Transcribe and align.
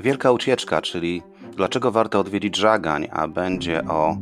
Wielka 0.00 0.32
ucieczka, 0.32 0.82
czyli 0.82 1.22
dlaczego 1.56 1.90
warto 1.90 2.20
odwiedzić 2.20 2.56
Żagań, 2.56 3.08
a 3.12 3.28
będzie 3.28 3.84
o 3.84 4.16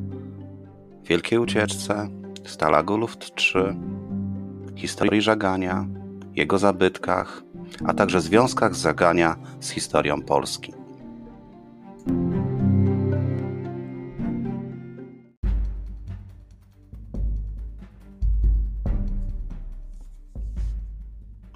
wielkiej 1.05 1.39
ucieczce, 1.39 2.09
Stalagu 2.45 2.97
Luft 2.97 3.35
3, 3.35 3.77
historii 4.77 5.23
Żagania, 5.23 5.87
jego 6.35 6.59
zabytkach, 6.59 7.43
a 7.87 7.95
także 7.95 8.21
związkach 8.21 8.75
Żagania 8.75 9.37
z 9.61 9.71
historią 9.71 10.23
Polski. 10.23 10.73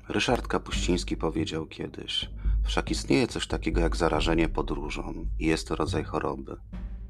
Ryszard 0.08 0.48
Kapuściński 0.48 1.16
powiedział 1.16 1.66
kiedyś: 1.66 2.30
Wszak 2.64 2.90
istnieje 2.90 3.26
coś 3.26 3.46
takiego 3.46 3.80
jak 3.80 3.96
zarażenie 3.96 4.48
podróżą 4.48 5.26
i 5.38 5.46
jest 5.46 5.68
to 5.68 5.76
rodzaj 5.76 6.04
choroby, 6.04 6.56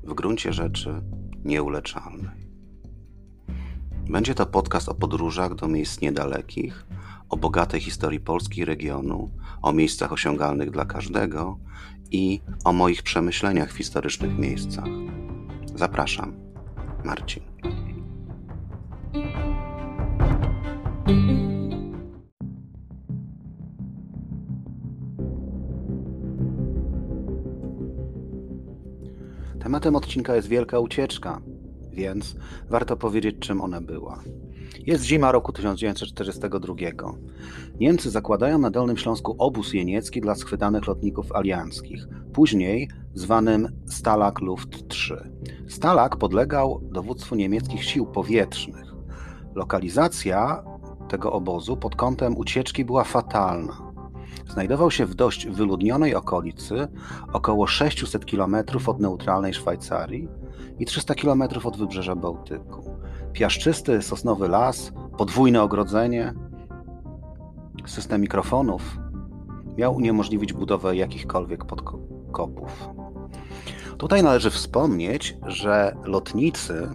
w 0.04 0.14
gruncie 0.14 0.52
rzeczy 0.52 1.02
nieuleczalnej. 1.44 2.52
Będzie 4.08 4.34
to 4.34 4.46
podcast 4.46 4.88
o 4.88 4.94
podróżach 4.94 5.54
do 5.54 5.68
miejsc 5.68 6.00
niedalekich, 6.00 6.86
o 7.28 7.36
bogatej 7.36 7.80
historii 7.80 8.20
Polski 8.20 8.64
regionu, 8.64 9.30
o 9.62 9.72
miejscach 9.72 10.12
osiągalnych 10.12 10.70
dla 10.70 10.84
każdego 10.84 11.58
i 12.10 12.40
o 12.64 12.72
moich 12.72 13.02
przemyśleniach 13.02 13.72
w 13.72 13.76
historycznych 13.76 14.38
miejscach. 14.38 14.88
Zapraszam, 15.74 16.34
Marcin. 17.04 17.42
Tematem 29.62 29.96
odcinka 29.96 30.36
jest 30.36 30.48
wielka 30.48 30.78
ucieczka, 30.78 31.40
więc 31.92 32.36
warto 32.70 32.96
powiedzieć, 32.96 33.36
czym 33.40 33.60
ona 33.60 33.80
była. 33.80 34.22
Jest 34.86 35.04
zima 35.04 35.32
roku 35.32 35.52
1942. 35.52 36.74
Niemcy 37.80 38.10
zakładają 38.10 38.58
na 38.58 38.70
Dolnym 38.70 38.96
Śląsku 38.96 39.34
obóz 39.38 39.72
jeniecki 39.72 40.20
dla 40.20 40.34
schwytanych 40.34 40.86
lotników 40.86 41.32
alianckich, 41.32 42.06
później 42.32 42.88
zwanym 43.14 43.68
Stalag 43.86 44.40
Luft 44.40 44.88
3. 44.88 45.30
Stalag 45.68 46.16
podlegał 46.16 46.80
dowództwu 46.92 47.34
niemieckich 47.34 47.84
sił 47.84 48.06
powietrznych. 48.06 48.94
Lokalizacja 49.54 50.64
tego 51.08 51.32
obozu 51.32 51.76
pod 51.76 51.96
kątem 51.96 52.36
ucieczki 52.36 52.84
była 52.84 53.04
fatalna. 53.04 53.91
Znajdował 54.52 54.90
się 54.90 55.06
w 55.06 55.14
dość 55.14 55.46
wyludnionej 55.46 56.14
okolicy, 56.14 56.88
około 57.32 57.66
600 57.66 58.24
km 58.24 58.56
od 58.86 59.00
neutralnej 59.00 59.54
Szwajcarii 59.54 60.28
i 60.78 60.86
300 60.86 61.14
km 61.14 61.42
od 61.64 61.76
wybrzeża 61.76 62.16
Bałtyku. 62.16 62.96
Piaszczysty, 63.32 64.02
sosnowy 64.02 64.48
las, 64.48 64.92
podwójne 65.18 65.62
ogrodzenie, 65.62 66.34
system 67.86 68.20
mikrofonów 68.20 68.98
miał 69.76 69.94
uniemożliwić 69.94 70.52
budowę 70.52 70.96
jakichkolwiek 70.96 71.64
podkopów. 71.64 72.88
Tutaj 73.98 74.22
należy 74.22 74.50
wspomnieć, 74.50 75.36
że 75.46 75.96
lotnicy 76.04 76.90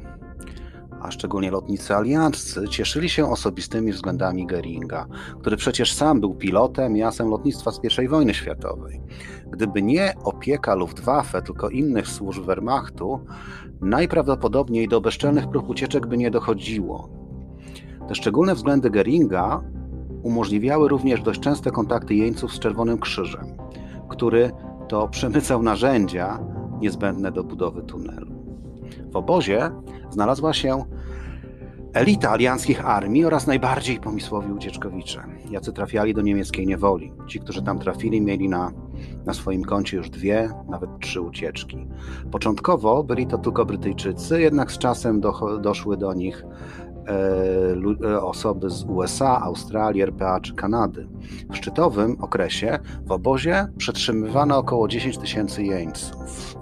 a 1.01 1.11
szczególnie 1.11 1.51
lotnicy 1.51 1.95
alianccy, 1.95 2.67
cieszyli 2.67 3.09
się 3.09 3.31
osobistymi 3.31 3.91
względami 3.91 4.45
Geringa, 4.45 5.07
który 5.39 5.57
przecież 5.57 5.93
sam 5.93 6.19
był 6.21 6.35
pilotem 6.35 6.97
i 6.97 7.03
asem 7.03 7.29
lotnictwa 7.29 7.71
z 7.71 7.79
I 8.03 8.07
wojny 8.07 8.33
światowej. 8.33 9.01
Gdyby 9.51 9.81
nie 9.81 10.13
opieka 10.23 10.75
Luftwaffe, 10.75 11.41
tylko 11.41 11.69
innych 11.69 12.07
służb 12.07 12.43
Wehrmachtu, 12.43 13.19
najprawdopodobniej 13.81 14.87
do 14.87 15.01
bezczelnych 15.01 15.49
prób 15.49 15.69
ucieczek 15.69 16.07
by 16.07 16.17
nie 16.17 16.31
dochodziło. 16.31 17.09
Te 18.07 18.15
szczególne 18.15 18.55
względy 18.55 18.89
Geringa 18.89 19.61
umożliwiały 20.23 20.89
również 20.89 21.21
dość 21.21 21.39
częste 21.39 21.71
kontakty 21.71 22.15
jeńców 22.15 22.53
z 22.53 22.59
Czerwonym 22.59 22.99
Krzyżem, 22.99 23.57
który 24.09 24.51
to 24.87 25.07
przemycał 25.07 25.63
narzędzia 25.63 26.39
niezbędne 26.79 27.31
do 27.31 27.43
budowy 27.43 27.83
tunelu. 27.83 28.36
W 29.11 29.15
obozie 29.15 29.71
znalazła 30.09 30.53
się 30.53 30.85
elita 31.93 32.31
alianckich 32.31 32.85
armii 32.85 33.25
oraz 33.25 33.47
najbardziej 33.47 33.99
pomysłowi 33.99 34.51
ucieczkowicze, 34.51 35.23
jacy 35.49 35.73
trafiali 35.73 36.13
do 36.13 36.21
niemieckiej 36.21 36.67
niewoli. 36.67 37.13
Ci, 37.27 37.39
którzy 37.39 37.63
tam 37.63 37.79
trafili, 37.79 38.21
mieli 38.21 38.49
na, 38.49 38.71
na 39.25 39.33
swoim 39.33 39.63
koncie 39.63 39.97
już 39.97 40.09
dwie, 40.09 40.49
nawet 40.69 40.89
trzy 40.99 41.21
ucieczki. 41.21 41.87
Początkowo 42.31 43.03
byli 43.03 43.27
to 43.27 43.37
tylko 43.37 43.65
Brytyjczycy, 43.65 44.41
jednak 44.41 44.71
z 44.71 44.77
czasem 44.77 45.21
do, 45.21 45.59
doszły 45.59 45.97
do 45.97 46.13
nich 46.13 46.45
e, 47.07 48.07
e 48.09 48.21
osoby 48.21 48.69
z 48.69 48.83
USA, 48.83 49.41
Australii, 49.41 50.01
RPA 50.01 50.39
czy 50.39 50.53
Kanady. 50.53 51.07
W 51.49 51.57
szczytowym 51.57 52.17
okresie 52.21 52.79
w 53.05 53.11
obozie 53.11 53.67
przetrzymywano 53.77 54.57
około 54.57 54.87
10 54.87 55.17
tysięcy 55.17 55.63
jeńców. 55.63 56.56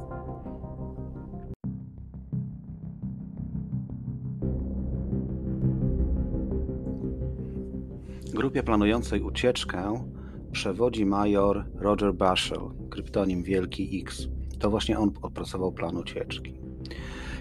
Grupie 8.46 8.64
planującej 8.64 9.22
ucieczkę 9.22 10.10
przewodzi 10.52 11.06
major 11.06 11.66
Roger 11.76 12.14
Bashel, 12.14 12.60
kryptonim 12.90 13.44
Wielki 13.44 14.02
X. 14.02 14.28
To 14.60 14.70
właśnie 14.70 15.00
on 15.00 15.12
opracował 15.22 15.72
plan 15.72 15.98
ucieczki. 15.98 16.54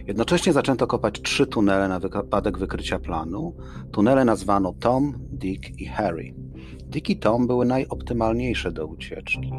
Jednocześnie 0.06 0.52
zaczęto 0.52 0.86
kopać 0.86 1.22
trzy 1.22 1.46
tunele 1.46 1.88
na 1.88 2.00
wypadek 2.00 2.58
wykrycia 2.58 2.98
planu. 2.98 3.56
Tunele 3.92 4.24
nazwano 4.24 4.72
Tom, 4.72 5.18
Dick 5.18 5.80
i 5.80 5.86
Harry. 5.86 6.34
Dick 6.86 7.10
i 7.10 7.16
Tom 7.16 7.46
były 7.46 7.66
najoptymalniejsze 7.66 8.72
do 8.72 8.86
ucieczki. 8.86 9.52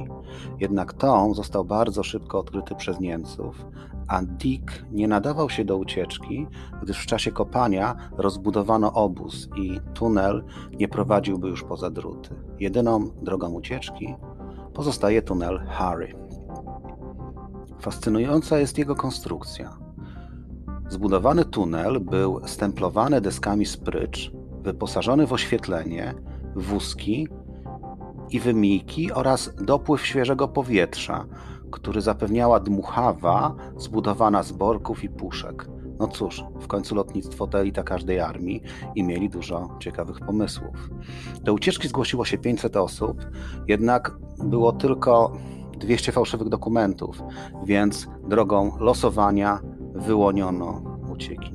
Jednak 0.59 0.93
Tom 0.93 1.35
został 1.35 1.65
bardzo 1.65 2.03
szybko 2.03 2.39
odkryty 2.39 2.75
przez 2.75 2.99
Niemców, 2.99 3.65
a 4.07 4.21
Dick 4.21 4.85
nie 4.91 5.07
nadawał 5.07 5.49
się 5.49 5.65
do 5.65 5.77
ucieczki, 5.77 6.47
gdyż 6.83 6.99
w 6.99 7.05
czasie 7.05 7.31
kopania 7.31 7.95
rozbudowano 8.17 8.93
obóz 8.93 9.49
i 9.57 9.79
tunel 9.93 10.43
nie 10.79 10.87
prowadziłby 10.87 11.47
już 11.47 11.63
poza 11.63 11.89
druty. 11.89 12.35
Jedyną 12.59 13.09
drogą 13.21 13.53
ucieczki 13.53 14.15
pozostaje 14.73 15.21
tunel 15.21 15.59
Harry. 15.67 16.15
Fascynująca 17.79 18.57
jest 18.59 18.77
jego 18.77 18.95
konstrukcja. 18.95 19.77
Zbudowany 20.89 21.45
tunel 21.45 21.99
był 21.99 22.47
stemplowany 22.47 23.21
deskami 23.21 23.65
sprycz, 23.65 24.31
wyposażony 24.61 25.27
w 25.27 25.33
oświetlenie, 25.33 26.13
wózki 26.55 27.27
i 28.31 28.39
wymijki 28.39 29.11
oraz 29.11 29.55
dopływ 29.61 30.05
świeżego 30.05 30.47
powietrza, 30.47 31.25
który 31.71 32.01
zapewniała 32.01 32.59
dmuchawa 32.59 33.55
zbudowana 33.77 34.43
z 34.43 34.51
borków 34.51 35.03
i 35.03 35.09
puszek. 35.09 35.67
No 35.99 36.07
cóż, 36.07 36.43
w 36.59 36.67
końcu 36.67 36.95
lotnictwo 36.95 37.47
to 37.47 37.59
elita 37.59 37.83
każdej 37.83 38.19
armii 38.19 38.61
i 38.95 39.03
mieli 39.03 39.29
dużo 39.29 39.69
ciekawych 39.79 40.19
pomysłów. 40.19 40.89
Do 41.43 41.53
ucieczki 41.53 41.87
zgłosiło 41.87 42.25
się 42.25 42.37
500 42.37 42.75
osób, 42.75 43.25
jednak 43.67 44.17
było 44.37 44.71
tylko 44.71 45.37
200 45.79 46.11
fałszywych 46.11 46.49
dokumentów, 46.49 47.23
więc 47.65 48.07
drogą 48.27 48.71
losowania 48.79 49.59
wyłoniono 49.95 50.81
uciekinierów. 51.11 51.54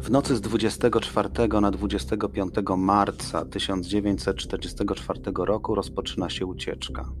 W 0.00 0.10
nocy 0.10 0.36
z 0.36 0.40
24 0.40 1.28
na 1.60 1.70
25 1.70 2.54
marca 2.76 3.44
1944 3.44 5.20
roku 5.34 5.74
rozpoczyna 5.74 6.30
się 6.30 6.46
ucieczka. 6.46 7.12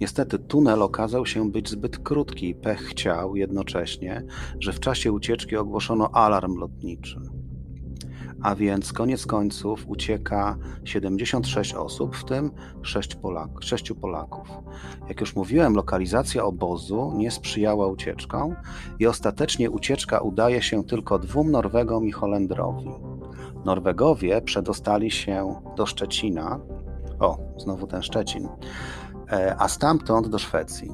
Niestety 0.00 0.38
tunel 0.38 0.82
okazał 0.82 1.26
się 1.26 1.50
być 1.50 1.68
zbyt 1.70 1.98
krótki 1.98 2.48
i 2.48 2.54
pech 2.54 2.80
chciał 2.80 3.36
jednocześnie, 3.36 4.24
że 4.60 4.72
w 4.72 4.80
czasie 4.80 5.12
ucieczki 5.12 5.56
ogłoszono 5.56 6.10
alarm 6.10 6.56
lotniczy 6.56 7.20
a 8.42 8.54
więc 8.54 8.92
koniec 8.92 9.26
końców 9.26 9.84
ucieka 9.88 10.56
76 10.84 11.74
osób, 11.74 12.16
w 12.16 12.24
tym 12.24 12.50
6, 12.82 13.14
Polak 13.14 13.50
6 13.60 13.92
Polaków. 13.92 14.48
Jak 15.08 15.20
już 15.20 15.36
mówiłem, 15.36 15.74
lokalizacja 15.74 16.44
obozu 16.44 17.12
nie 17.16 17.30
sprzyjała 17.30 17.86
ucieczkom 17.86 18.56
i 18.98 19.06
ostatecznie 19.06 19.70
ucieczka 19.70 20.20
udaje 20.20 20.62
się 20.62 20.84
tylko 20.84 21.18
dwóm 21.18 21.50
Norwegom 21.50 22.06
i 22.06 22.12
Holendrowi. 22.12 22.90
Norwegowie 23.64 24.42
przedostali 24.42 25.10
się 25.10 25.54
do 25.76 25.86
Szczecina, 25.86 26.60
o, 27.20 27.38
znowu 27.56 27.86
ten 27.86 28.02
Szczecin, 28.02 28.48
e, 29.32 29.56
a 29.58 29.68
stamtąd 29.68 30.28
do 30.28 30.38
Szwecji. 30.38 30.92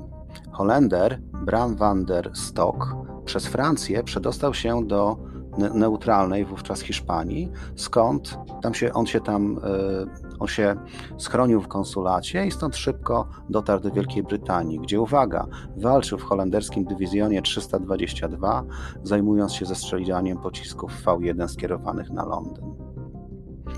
Holender 0.52 1.20
Bram 1.44 1.76
van 1.76 2.04
der 2.04 2.30
Stok 2.34 2.96
przez 3.24 3.46
Francję 3.46 4.02
przedostał 4.02 4.54
się 4.54 4.86
do 4.86 5.33
neutralnej 5.58 6.44
wówczas 6.44 6.80
Hiszpanii, 6.80 7.50
skąd 7.76 8.38
tam 8.62 8.74
się, 8.74 8.92
on 8.92 9.06
się 9.06 9.20
tam 9.20 9.60
e, 9.64 10.34
on 10.38 10.48
się 10.48 10.76
schronił 11.18 11.60
w 11.60 11.68
konsulacie 11.68 12.46
i 12.46 12.50
stąd 12.50 12.76
szybko 12.76 13.28
dotarł 13.50 13.82
do 13.82 13.90
Wielkiej 13.90 14.22
Brytanii, 14.22 14.80
gdzie 14.80 15.00
uwaga, 15.00 15.46
walczył 15.76 16.18
w 16.18 16.22
holenderskim 16.22 16.84
dywizjonie 16.84 17.42
322, 17.42 18.64
zajmując 19.02 19.52
się 19.52 19.66
zestrzeliwaniem 19.66 20.38
pocisków 20.38 21.04
V1 21.04 21.48
skierowanych 21.48 22.10
na 22.10 22.24
Londyn. 22.24 22.64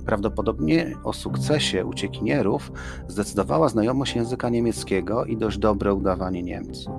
Prawdopodobnie 0.06 0.96
o 1.04 1.12
sukcesie 1.12 1.86
uciekinierów 1.86 2.72
zdecydowała 3.08 3.68
znajomość 3.68 4.16
języka 4.16 4.48
niemieckiego 4.48 5.24
i 5.24 5.36
dość 5.36 5.58
dobre 5.58 5.94
udawanie 5.94 6.42
Niemców. 6.42 6.94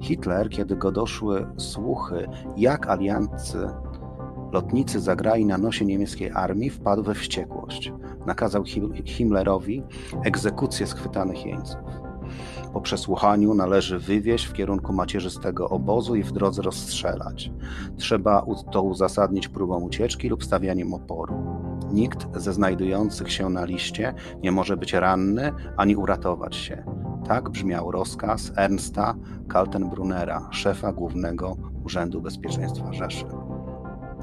Hitler, 0.00 0.50
kiedy 0.50 0.76
go 0.76 0.92
doszły 0.92 1.46
słuchy, 1.56 2.28
jak 2.56 2.86
aliancy 2.86 3.68
lotnicy 4.52 5.00
zagrali 5.00 5.46
na 5.46 5.58
nosie 5.58 5.84
niemieckiej 5.84 6.30
armii, 6.30 6.70
wpadł 6.70 7.02
we 7.02 7.14
wściekłość. 7.14 7.92
Nakazał 8.26 8.64
Himmlerowi 9.04 9.82
egzekucję 10.24 10.86
schwytanych 10.86 11.46
jeńców. 11.46 11.80
Po 12.72 12.80
przesłuchaniu 12.80 13.54
należy 13.54 13.98
wywieźć 13.98 14.46
w 14.46 14.52
kierunku 14.52 14.92
macierzystego 14.92 15.68
obozu 15.68 16.16
i 16.16 16.22
w 16.22 16.32
drodze 16.32 16.62
rozstrzelać. 16.62 17.50
Trzeba 17.96 18.46
to 18.72 18.82
uzasadnić 18.82 19.48
próbą 19.48 19.80
ucieczki 19.80 20.28
lub 20.28 20.44
stawianiem 20.44 20.94
oporu. 20.94 21.34
Nikt 21.92 22.40
ze 22.40 22.52
znajdujących 22.52 23.32
się 23.32 23.50
na 23.50 23.64
liście 23.64 24.14
nie 24.42 24.52
może 24.52 24.76
być 24.76 24.92
ranny 24.92 25.52
ani 25.76 25.96
uratować 25.96 26.56
się. 26.56 26.95
Tak 27.28 27.50
brzmiał 27.50 27.90
rozkaz 27.90 28.52
Ernsta 28.56 29.14
Kaltenbrunera, 29.48 30.48
szefa 30.50 30.92
Głównego 30.92 31.56
Urzędu 31.84 32.20
Bezpieczeństwa 32.20 32.92
Rzeszy. 32.92 33.24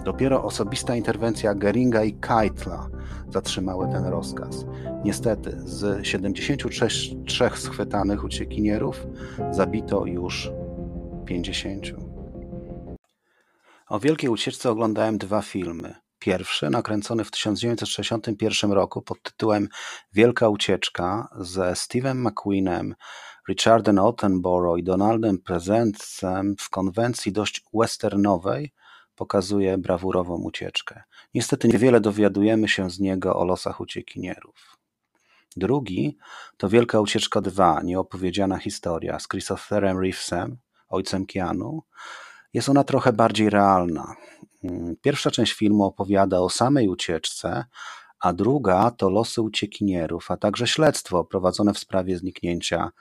Dopiero 0.05 0.43
osobista 0.43 0.95
interwencja 0.95 1.55
Geringa 1.55 2.03
i 2.03 2.13
Keitla 2.13 2.87
zatrzymały 3.29 3.87
ten 3.87 4.05
rozkaz. 4.05 4.65
Niestety, 5.03 5.57
z 5.65 6.05
73 6.07 6.87
schwytanych 7.55 8.23
uciekinierów 8.23 9.07
zabito 9.51 10.05
już 10.05 10.51
50. 11.25 11.85
O 13.89 13.99
wielkiej 13.99 14.29
ucieczce 14.29 14.69
oglądałem 14.69 15.17
dwa 15.17 15.41
filmy. 15.41 16.02
Pierwszy, 16.23 16.69
nakręcony 16.69 17.23
w 17.23 17.31
1961 17.31 18.71
roku 18.71 19.01
pod 19.01 19.21
tytułem 19.23 19.67
Wielka 20.13 20.49
Ucieczka 20.49 21.27
ze 21.39 21.71
Steve'em 21.71 22.15
McQueenem, 22.15 22.95
Richardem 23.49 23.99
Attenborough 23.99 24.79
i 24.79 24.83
Donaldem 24.83 25.39
Prezencem 25.39 26.55
w 26.59 26.69
konwencji 26.69 27.31
dość 27.31 27.63
westernowej, 27.73 28.73
pokazuje 29.15 29.77
brawurową 29.77 30.41
ucieczkę. 30.41 31.03
Niestety 31.33 31.67
niewiele 31.67 32.01
dowiadujemy 32.01 32.67
się 32.67 32.89
z 32.89 32.99
niego 32.99 33.35
o 33.35 33.45
losach 33.45 33.79
uciekinierów. 33.79 34.77
Drugi 35.57 36.17
to 36.57 36.69
Wielka 36.69 36.99
Ucieczka 36.99 37.41
2, 37.41 37.81
nieopowiedziana 37.83 38.57
historia 38.57 39.19
z 39.19 39.27
Christopherem 39.27 39.99
Reevesem, 39.99 40.57
ojcem 40.89 41.25
Keanu. 41.25 41.83
Jest 42.53 42.69
ona 42.69 42.83
trochę 42.83 43.13
bardziej 43.13 43.49
realna. 43.49 44.15
Pierwsza 45.01 45.31
część 45.31 45.53
filmu 45.53 45.83
opowiada 45.83 46.39
o 46.39 46.49
samej 46.49 46.87
ucieczce, 46.87 47.65
a 48.19 48.33
druga 48.33 48.91
to 48.91 49.09
losy 49.09 49.41
uciekinierów, 49.41 50.31
a 50.31 50.37
także 50.37 50.67
śledztwo 50.67 51.23
prowadzone 51.23 51.73
w 51.73 51.79
sprawie 51.79 52.17
zniknięcia 52.17 52.91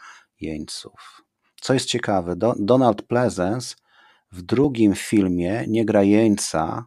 jeńców. 0.41 1.23
Co 1.61 1.75
jest 1.75 1.87
ciekawe, 1.87 2.37
Donald 2.59 3.03
Pleasence 3.03 3.77
w 4.33 4.43
drugim 4.43 4.95
filmie 4.95 5.65
nie 5.69 5.85
gra 5.85 6.03
jeńca, 6.03 6.87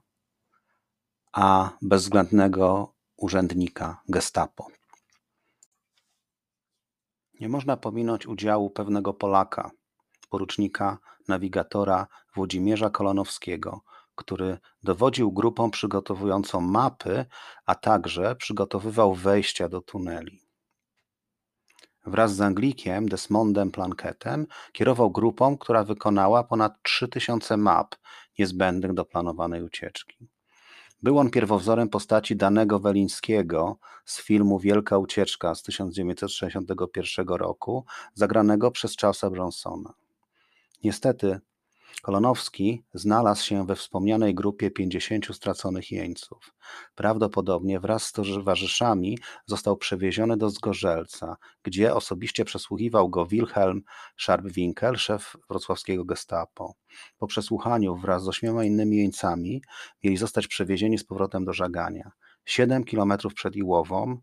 a 1.34 1.70
bezwzględnego 1.82 2.94
urzędnika 3.18 4.02
gestapo. 4.10 4.68
Nie 7.40 7.50
można 7.50 7.78
pominąć 7.78 8.28
udziału 8.28 8.70
pewnego 8.70 9.14
Polaka, 9.14 9.72
porucznika 10.30 10.98
nawigatora 11.28 12.08
Włodzimierza 12.36 12.90
Kolonowskiego, 12.90 13.82
który 14.16 14.58
dowodził 14.84 15.32
grupą 15.32 15.72
przygotowującą 15.72 16.62
mapy, 16.62 17.26
a 17.66 17.76
także 17.76 18.36
przygotowywał 18.36 19.14
wejścia 19.14 19.70
do 19.70 19.82
tuneli. 19.82 20.42
Wraz 22.06 22.36
z 22.36 22.42
Anglikiem 22.42 23.10
Desmondem 23.10 23.72
Plankettem 23.72 24.48
kierował 24.72 25.12
grupą, 25.12 25.58
która 25.58 25.84
wykonała 25.84 26.44
ponad 26.44 26.84
3000 26.84 27.58
map 27.58 27.96
niezbędnych 28.40 28.94
do 28.94 29.06
planowanej 29.06 29.64
ucieczki. 29.64 30.28
Był 31.04 31.20
on 31.20 31.30
pierwowzorem 31.30 31.90
postaci 31.90 32.36
Danego 32.36 32.80
Welińskiego 32.80 33.78
z 34.06 34.22
filmu 34.22 34.60
Wielka 34.60 34.98
Ucieczka 34.98 35.56
z 35.56 35.64
1961 35.64 37.28
roku, 37.28 37.86
zagranego 38.14 38.72
przez 38.72 38.98
Charlesa 38.98 39.30
Bronsona. 39.30 39.94
Niestety 40.84 41.40
Kolonowski 42.02 42.84
znalazł 42.94 43.44
się 43.44 43.66
we 43.66 43.76
wspomnianej 43.76 44.36
grupie 44.36 44.72
pięćdziesięciu 44.72 45.34
straconych 45.34 45.92
jeńców. 45.92 46.54
Prawdopodobnie 46.96 47.80
wraz 47.80 48.06
z 48.06 48.12
towarzyszami 48.12 49.18
został 49.46 49.78
przewieziony 49.78 50.38
do 50.38 50.50
Zgorzelca, 50.50 51.36
gdzie 51.64 51.96
osobiście 51.96 52.46
przesłuchiwał 52.46 53.10
go 53.10 53.26
Wilhelm 53.26 53.82
Scharpwinkel, 54.18 54.96
szef 54.96 55.36
wrocławskiego 55.50 56.06
gestapo. 56.06 56.74
Po 57.18 57.28
przesłuchaniu 57.28 57.96
wraz 57.96 58.24
z 58.24 58.28
ośmioma 58.28 58.64
innymi 58.64 58.98
jeńcami 58.98 59.62
mieli 60.04 60.18
zostać 60.18 60.48
przewiezieni 60.48 60.98
z 60.98 61.04
powrotem 61.04 61.46
do 61.46 61.54
Żagania. 61.54 62.12
Siedem 62.46 62.84
kilometrów 62.84 63.34
przed 63.34 63.56
Iłową 63.56 64.18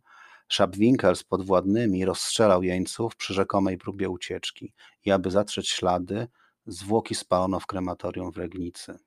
Scharpwinkel 0.53 1.17
z 1.17 1.25
podwładnymi 1.25 2.05
rozstrzelał 2.05 2.63
jeńców 2.63 3.17
przy 3.17 3.35
rzekomej 3.35 3.79
próbie 3.79 4.11
ucieczki 4.11 4.73
i 5.05 5.11
aby 5.11 5.31
zatrzeć 5.31 5.69
ślady, 5.69 6.29
Zwłoki 6.67 7.15
spalono 7.15 7.61
w 7.61 7.67
krematorium 7.67 8.33
w 8.33 8.37
Regnicy. 8.37 8.99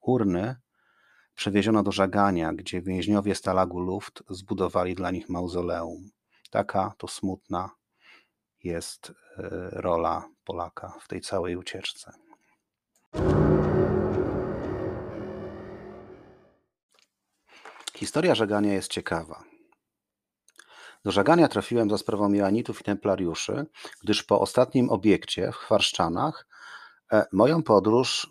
Urny 0.00 0.56
przewieziono 1.34 1.82
do 1.82 1.92
Żagania, 1.92 2.52
gdzie 2.52 2.82
więźniowie 2.82 3.34
Stalagu 3.34 3.80
Luft 3.80 4.22
zbudowali 4.30 4.94
dla 4.94 5.10
nich 5.10 5.28
mauzoleum. 5.28 6.10
Taka 6.50 6.94
to 6.98 7.08
smutna 7.08 7.70
jest 8.64 9.10
e, 9.10 9.12
rola 9.70 10.28
Polaka 10.44 10.98
w 11.00 11.08
tej 11.08 11.20
całej 11.20 11.56
ucieczce. 11.56 12.12
Historia 17.94 18.34
Żagania 18.34 18.72
jest 18.72 18.90
ciekawa. 18.90 19.44
Do 21.04 21.10
Żagania 21.10 21.48
trafiłem 21.48 21.90
za 21.90 21.98
sprawą 21.98 22.32
Joanitów 22.32 22.80
i 22.80 22.84
Templariuszy, 22.84 23.66
gdyż 24.02 24.22
po 24.22 24.40
ostatnim 24.40 24.90
obiekcie 24.90 25.52
w 25.52 25.56
Chwarszczanach 25.56 26.46
moją 27.32 27.62
podróż 27.62 28.30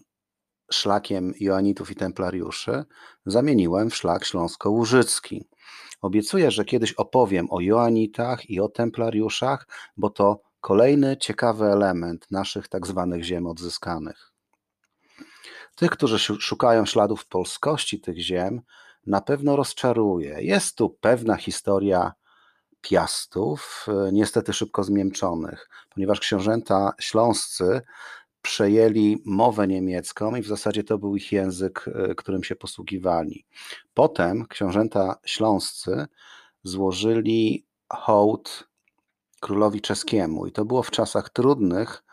szlakiem 0.71 1.33
Joanitów 1.39 1.91
i 1.91 1.95
Templariuszy 1.95 2.85
zamieniłem 3.25 3.89
w 3.89 3.95
szlak 3.95 4.25
śląsko-łużycki. 4.25 5.47
Obiecuję, 6.01 6.51
że 6.51 6.65
kiedyś 6.65 6.93
opowiem 6.93 7.47
o 7.51 7.61
Joanitach 7.61 8.49
i 8.49 8.59
o 8.59 8.69
Templariuszach, 8.69 9.67
bo 9.97 10.09
to 10.09 10.41
kolejny 10.61 11.17
ciekawy 11.17 11.65
element 11.65 12.31
naszych 12.31 12.67
tak 12.67 12.87
zwanych 12.87 13.23
ziem 13.23 13.47
odzyskanych. 13.47 14.31
Tych, 15.75 15.91
którzy 15.91 16.19
szukają 16.19 16.85
śladów 16.85 17.27
polskości 17.27 18.01
tych 18.01 18.17
ziem, 18.17 18.61
na 19.07 19.21
pewno 19.21 19.55
rozczaruje. 19.55 20.37
Jest 20.41 20.75
tu 20.75 20.89
pewna 20.89 21.35
historia 21.35 22.13
piastów, 22.81 23.85
e, 23.87 24.11
niestety 24.11 24.53
szybko 24.53 24.83
zmięczonych, 24.83 25.69
ponieważ 25.89 26.19
książęta 26.19 26.93
śląscy 26.99 27.81
przejęli 28.41 29.21
mowę 29.25 29.67
niemiecką 29.67 30.35
i 30.35 30.41
w 30.41 30.47
zasadzie 30.47 30.83
to 30.83 30.97
był 30.97 31.15
ich 31.15 31.31
język, 31.31 31.85
e, 31.87 32.15
którym 32.15 32.43
się 32.43 32.55
posługiwali. 32.55 33.45
Potem 33.93 34.47
książęta 34.47 35.15
śląscy 35.25 36.05
złożyli 36.63 37.65
hołd 37.89 38.69
królowi 39.39 39.81
czeskiemu 39.81 40.47
i 40.47 40.51
to 40.51 40.65
było 40.65 40.83
w 40.83 40.91
czasach 40.91 41.29
trudnych 41.29 42.03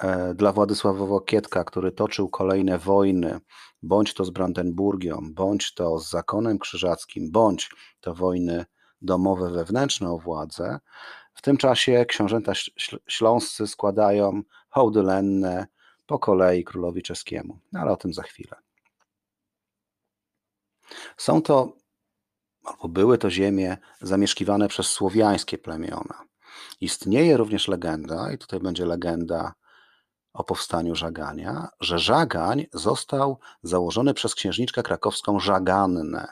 e, 0.00 0.34
dla 0.34 0.52
Władysława 0.52 1.06
Wokietka, 1.06 1.64
który 1.64 1.92
toczył 1.92 2.28
kolejne 2.28 2.78
wojny, 2.78 3.40
bądź 3.82 4.14
to 4.14 4.24
z 4.24 4.30
Brandenburgią, 4.30 5.20
bądź 5.34 5.74
to 5.74 5.98
z 5.98 6.10
zakonem 6.10 6.58
krzyżackim, 6.58 7.30
bądź 7.30 7.70
to 8.00 8.14
wojny 8.14 8.64
domowe 9.02 9.50
wewnętrzne 9.50 10.10
o 10.10 10.18
władzę. 10.18 10.78
W 11.34 11.42
tym 11.42 11.56
czasie 11.56 12.04
książęta 12.08 12.52
śląscy 13.08 13.66
składają 13.66 14.42
hołdy 14.78 15.02
lenne 15.02 15.66
po 16.06 16.18
kolei 16.18 16.64
królowi 16.64 17.02
czeskiemu, 17.02 17.58
no, 17.72 17.80
ale 17.80 17.90
o 17.92 17.96
tym 17.96 18.14
za 18.14 18.22
chwilę. 18.22 18.56
Są 21.16 21.42
to, 21.42 21.72
albo 22.64 22.88
były 22.88 23.18
to 23.18 23.30
ziemie 23.30 23.76
zamieszkiwane 24.00 24.68
przez 24.68 24.86
słowiańskie 24.86 25.58
plemiona. 25.58 26.24
Istnieje 26.80 27.36
również 27.36 27.68
legenda, 27.68 28.32
i 28.32 28.38
tutaj 28.38 28.60
będzie 28.60 28.86
legenda 28.86 29.54
o 30.32 30.44
powstaniu 30.44 30.94
Żagania, 30.94 31.68
że 31.80 31.98
Żagań 31.98 32.66
został 32.72 33.38
założony 33.62 34.14
przez 34.14 34.34
księżniczkę 34.34 34.82
krakowską 34.82 35.40
Żagannę, 35.40 36.26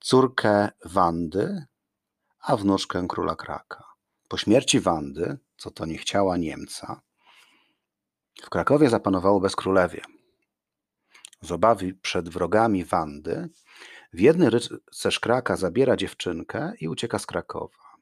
córkę 0.00 0.68
Wandy, 0.84 1.64
a 2.40 2.56
wnuczkę 2.56 3.06
króla 3.08 3.36
Kraka. 3.36 3.84
Po 4.28 4.36
śmierci 4.36 4.80
Wandy, 4.80 5.38
co 5.56 5.70
to 5.70 5.86
nie 5.86 5.98
chciała 5.98 6.36
Niemca, 6.36 7.00
w 8.42 8.50
Krakowie 8.50 8.90
zapanowało 8.90 9.40
bezkrólewie. 9.40 10.00
Z 11.40 11.52
obawy 11.52 11.94
przed 12.02 12.28
wrogami 12.28 12.84
Wandy, 12.84 13.48
Wiedny 14.14 14.50
rycerz 14.50 15.20
Kraka 15.20 15.56
zabiera 15.56 15.96
dziewczynkę 15.96 16.72
i 16.80 16.88
ucieka 16.88 17.18
z 17.18 17.26
Krakowa. 17.26 17.96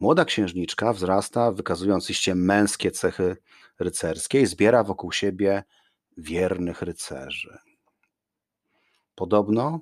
Młoda 0.00 0.24
księżniczka 0.24 0.92
wzrasta, 0.92 1.52
wykazując 1.52 2.10
iście 2.10 2.34
męskie 2.34 2.90
cechy 2.90 3.36
rycerskie 3.78 4.40
i 4.40 4.46
zbiera 4.46 4.84
wokół 4.84 5.12
siebie 5.12 5.64
wiernych 6.16 6.82
rycerzy. 6.82 7.58
Podobno 9.14 9.80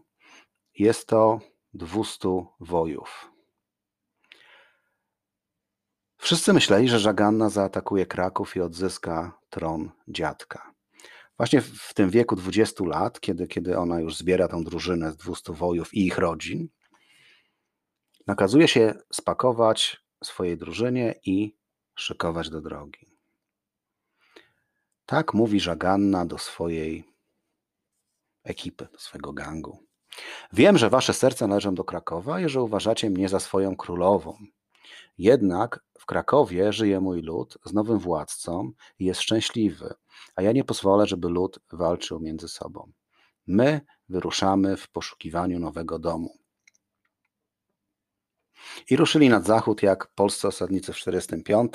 jest 0.75 1.08
to 1.08 1.40
200 1.75 2.28
wojów. 2.60 3.30
Wszyscy 6.18 6.52
myśleli, 6.52 6.88
że 6.88 6.98
Żaganna 6.98 7.48
zaatakuje 7.48 8.06
Kraków 8.06 8.56
i 8.56 8.60
odzyska 8.60 9.38
tron 9.50 9.90
dziadka. 10.08 10.75
Właśnie 11.37 11.60
w 11.60 11.94
tym 11.94 12.10
wieku 12.10 12.37
20 12.37 12.84
lat, 12.84 13.20
kiedy, 13.20 13.46
kiedy 13.46 13.78
ona 13.78 14.00
już 14.00 14.16
zbiera 14.16 14.48
tą 14.48 14.64
drużynę 14.64 15.12
z 15.12 15.16
200 15.16 15.52
wojów 15.52 15.94
i 15.94 16.06
ich 16.06 16.18
rodzin, 16.18 16.68
nakazuje 18.26 18.68
się 18.68 18.94
spakować 19.12 20.04
swojej 20.25 20.56
drużynie 20.56 21.14
i 21.25 21.56
szykować 21.94 22.50
do 22.50 22.60
drogi. 22.60 23.06
Tak 25.06 25.34
mówi 25.34 25.60
Żaganna 25.60 26.26
do 26.26 26.38
swojej 26.38 27.04
ekipy, 28.44 28.88
do 28.92 28.98
swojego 28.98 29.32
gangu. 29.32 29.78
Wiem, 30.52 30.78
że 30.78 30.90
wasze 30.90 31.14
serca 31.14 31.46
należą 31.46 31.75
do 31.75 31.84
Krakowa 31.84 32.40
i 32.40 32.48
że 32.48 32.62
uważacie 32.62 33.10
mnie 33.10 33.28
za 33.28 33.40
swoją 33.40 33.76
królową. 33.76 34.38
Jednak 35.18 35.85
w 35.99 36.07
Krakowie 36.07 36.73
żyje 36.73 37.00
mój 37.00 37.23
lud 37.23 37.59
z 37.64 37.73
nowym 37.73 37.99
władcą 37.99 38.73
i 38.99 39.04
jest 39.04 39.21
szczęśliwy, 39.21 39.95
a 40.37 40.42
ja 40.42 40.52
nie 40.52 40.64
pozwolę, 40.64 41.07
żeby 41.07 41.28
lud 41.28 41.59
walczył 41.73 42.21
między 42.21 42.49
sobą. 42.49 42.92
My 43.47 43.80
wyruszamy 44.09 44.76
w 44.76 44.88
poszukiwaniu 44.88 45.59
nowego 45.59 45.99
domu. 45.99 46.38
I 48.90 48.97
ruszyli 48.97 49.28
nad 49.28 49.47
zachód, 49.47 49.83
jak 49.83 50.07
polscy 50.14 50.49
osadnicy 50.49 50.92
w 50.92 50.97
45. 50.97 51.73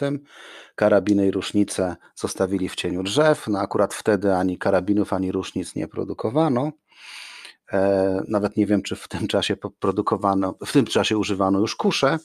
Karabiny 0.75 1.27
i 1.27 1.31
rusznice 1.31 1.95
zostawili 2.15 2.69
w 2.69 2.75
cieniu 2.75 3.03
drzew. 3.03 3.47
No 3.47 3.59
akurat 3.59 3.93
wtedy 3.93 4.35
ani 4.35 4.57
karabinów, 4.57 5.13
ani 5.13 5.31
rusznic 5.31 5.75
nie 5.75 5.87
produkowano. 5.87 6.71
E, 7.73 8.23
nawet 8.27 8.57
nie 8.57 8.65
wiem, 8.65 8.81
czy 8.81 8.95
w 8.95 9.07
tym 9.07 9.27
czasie 9.27 9.55
produkowano, 9.55 10.55
w 10.65 10.71
tym 10.71 10.85
czasie 10.85 11.17
używano 11.17 11.59
już 11.59 11.75
kusze. 11.75 12.19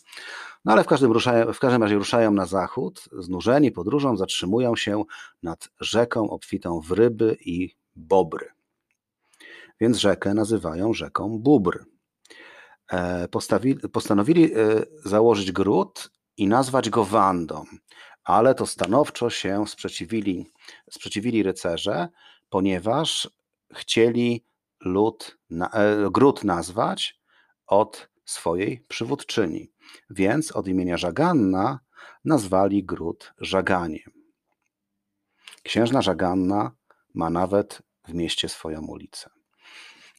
No 0.64 0.72
ale 0.72 0.84
w 0.84 0.86
każdym, 0.86 1.12
ruszają, 1.12 1.52
w 1.52 1.58
każdym 1.58 1.82
razie 1.82 1.94
ruszają 1.94 2.32
na 2.32 2.46
zachód, 2.46 3.04
znużeni 3.18 3.72
podróżą, 3.72 4.16
zatrzymują 4.16 4.76
się 4.76 5.04
nad 5.42 5.68
rzeką 5.80 6.30
obfitą 6.30 6.80
w 6.80 6.92
ryby 6.92 7.36
i 7.40 7.76
bobry. 7.96 8.48
Więc 9.80 9.96
rzekę 9.96 10.34
nazywają 10.34 10.94
rzeką 10.94 11.38
Bóbr. 11.38 11.84
E, 12.92 13.28
postawili, 13.28 13.88
postanowili 13.88 14.54
e, 14.54 14.58
założyć 15.04 15.52
gród 15.52 16.10
i 16.36 16.46
nazwać 16.46 16.90
go 16.90 17.04
Wandą, 17.04 17.64
ale 18.24 18.54
to 18.54 18.66
stanowczo 18.66 19.30
się 19.30 19.66
sprzeciwili, 19.66 20.46
sprzeciwili 20.90 21.42
rycerze, 21.42 22.08
ponieważ 22.50 23.30
chcieli 23.74 24.47
lud, 24.80 25.38
e, 25.50 25.96
gród 26.10 26.44
nazwać 26.44 27.20
od 27.66 28.08
swojej 28.24 28.84
przywódczyni. 28.88 29.72
Więc 30.10 30.52
od 30.52 30.68
imienia 30.68 30.96
Żaganna 30.96 31.80
nazwali 32.24 32.84
gród 32.84 33.34
Żaganiem. 33.38 34.12
Księżna 35.62 36.02
Żaganna 36.02 36.70
ma 37.14 37.30
nawet 37.30 37.82
w 38.08 38.14
mieście 38.14 38.48
swoją 38.48 38.86
ulicę. 38.86 39.30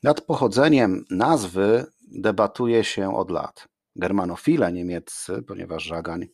Nad 0.03 0.21
pochodzeniem 0.21 1.05
nazwy 1.09 1.85
debatuje 2.11 2.83
się 2.83 3.15
od 3.15 3.31
lat. 3.31 3.67
Germanofile 3.95 4.71
niemieccy, 4.73 5.41
ponieważ 5.47 5.83
Żagań 5.83 6.27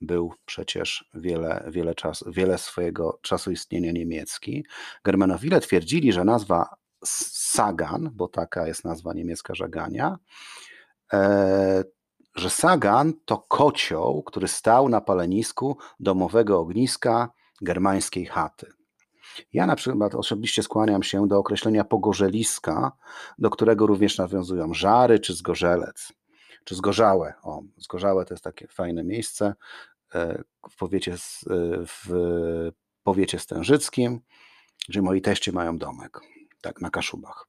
był 0.00 0.34
przecież 0.44 1.10
wiele, 1.14 1.64
wiele, 1.72 1.94
czas, 1.94 2.24
wiele 2.26 2.58
swojego 2.58 3.18
czasu 3.22 3.50
istnienia 3.50 3.92
niemiecki, 3.92 4.66
Germanofile 5.04 5.60
twierdzili, 5.60 6.12
że 6.12 6.24
nazwa 6.24 6.76
Sagan, 7.04 8.10
bo 8.12 8.28
taka 8.28 8.66
jest 8.66 8.84
nazwa 8.84 9.12
niemiecka 9.12 9.54
Żagania, 9.54 10.18
e, 11.12 11.84
że 12.34 12.50
Sagan 12.50 13.12
to 13.24 13.38
kocioł, 13.38 14.22
który 14.22 14.48
stał 14.48 14.88
na 14.88 15.00
palenisku 15.00 15.78
domowego 16.00 16.58
ogniska 16.58 17.30
germańskiej 17.60 18.26
chaty. 18.26 18.66
Ja 19.52 19.66
na 19.66 19.76
przykład 19.76 20.14
osobiście 20.14 20.62
skłaniam 20.62 21.02
się 21.02 21.28
do 21.28 21.38
określenia 21.38 21.84
pogorzeliska, 21.84 22.92
do 23.38 23.50
którego 23.50 23.86
również 23.86 24.18
nawiązują 24.18 24.74
żary 24.74 25.20
czy 25.20 25.34
zgorzelec, 25.34 26.12
czy 26.64 26.74
zgorzałe. 26.74 27.34
O, 27.42 27.62
zgorzałe 27.76 28.24
to 28.24 28.34
jest 28.34 28.44
takie 28.44 28.66
fajne 28.66 29.04
miejsce 29.04 29.54
e, 30.14 30.42
w 30.70 30.76
powiecie, 30.76 31.12
e, 31.12 31.16
w 31.86 32.08
powiecie 33.02 33.38
stężyckim, 33.38 34.20
gdzie 34.88 35.02
moi 35.02 35.20
teście 35.20 35.52
mają 35.52 35.78
domek, 35.78 36.20
tak, 36.60 36.80
na 36.80 36.90
Kaszubach. 36.90 37.48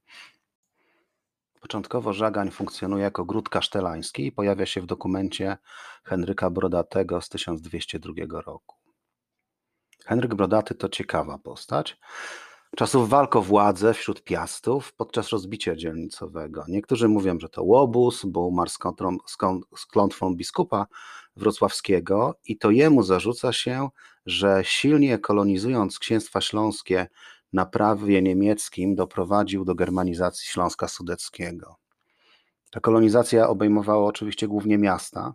Początkowo 1.60 2.12
Żagań 2.12 2.50
funkcjonuje 2.50 3.04
jako 3.04 3.24
gród 3.24 3.48
kasztelański 3.48 4.26
i 4.26 4.32
pojawia 4.32 4.66
się 4.66 4.80
w 4.80 4.86
dokumencie 4.86 5.58
Henryka 6.04 6.50
Brodatego 6.50 7.20
z 7.20 7.28
1202 7.28 8.40
roku. 8.40 8.76
Henryk 10.04 10.34
Brodaty 10.34 10.74
to 10.74 10.88
ciekawa 10.88 11.38
postać. 11.38 11.98
Czasów 12.76 13.08
walk 13.08 13.36
o 13.36 13.42
władzę 13.42 13.94
wśród 13.94 14.24
piastów 14.24 14.92
podczas 14.92 15.28
rozbicia 15.28 15.76
dzielnicowego. 15.76 16.64
Niektórzy 16.68 17.08
mówią, 17.08 17.40
że 17.40 17.48
to 17.48 17.62
łobuz, 17.62 18.24
bo 18.24 18.40
umarł 18.40 18.70
z, 18.70 18.78
kontrą, 18.78 19.16
z 19.76 19.86
klątwą 19.86 20.36
biskupa 20.36 20.86
wrocławskiego 21.36 22.34
i 22.44 22.58
to 22.58 22.70
jemu 22.70 23.02
zarzuca 23.02 23.52
się, 23.52 23.88
że 24.26 24.60
silnie 24.64 25.18
kolonizując 25.18 25.98
księstwa 25.98 26.40
śląskie 26.40 27.06
na 27.52 27.66
prawie 27.66 28.22
niemieckim 28.22 28.94
doprowadził 28.94 29.64
do 29.64 29.74
germanizacji 29.74 30.46
Śląska 30.46 30.88
Sudeckiego. 30.88 31.76
Ta 32.70 32.80
kolonizacja 32.80 33.48
obejmowała 33.48 34.06
oczywiście 34.06 34.48
głównie 34.48 34.78
miasta, 34.78 35.34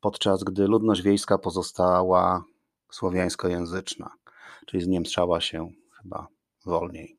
podczas 0.00 0.44
gdy 0.44 0.66
ludność 0.66 1.02
wiejska 1.02 1.38
pozostała 1.38 2.44
słowiańskojęzyczna, 2.90 4.10
czyli 4.66 4.82
zniemszała 4.82 5.40
się 5.40 5.70
chyba 6.02 6.26
wolniej. 6.66 7.18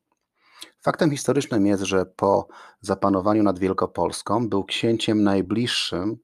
Faktem 0.80 1.10
historycznym 1.10 1.66
jest, 1.66 1.82
że 1.82 2.06
po 2.06 2.46
zapanowaniu 2.80 3.42
nad 3.42 3.58
Wielkopolską 3.58 4.48
był 4.48 4.64
księciem 4.64 5.22
najbliższym 5.22 6.16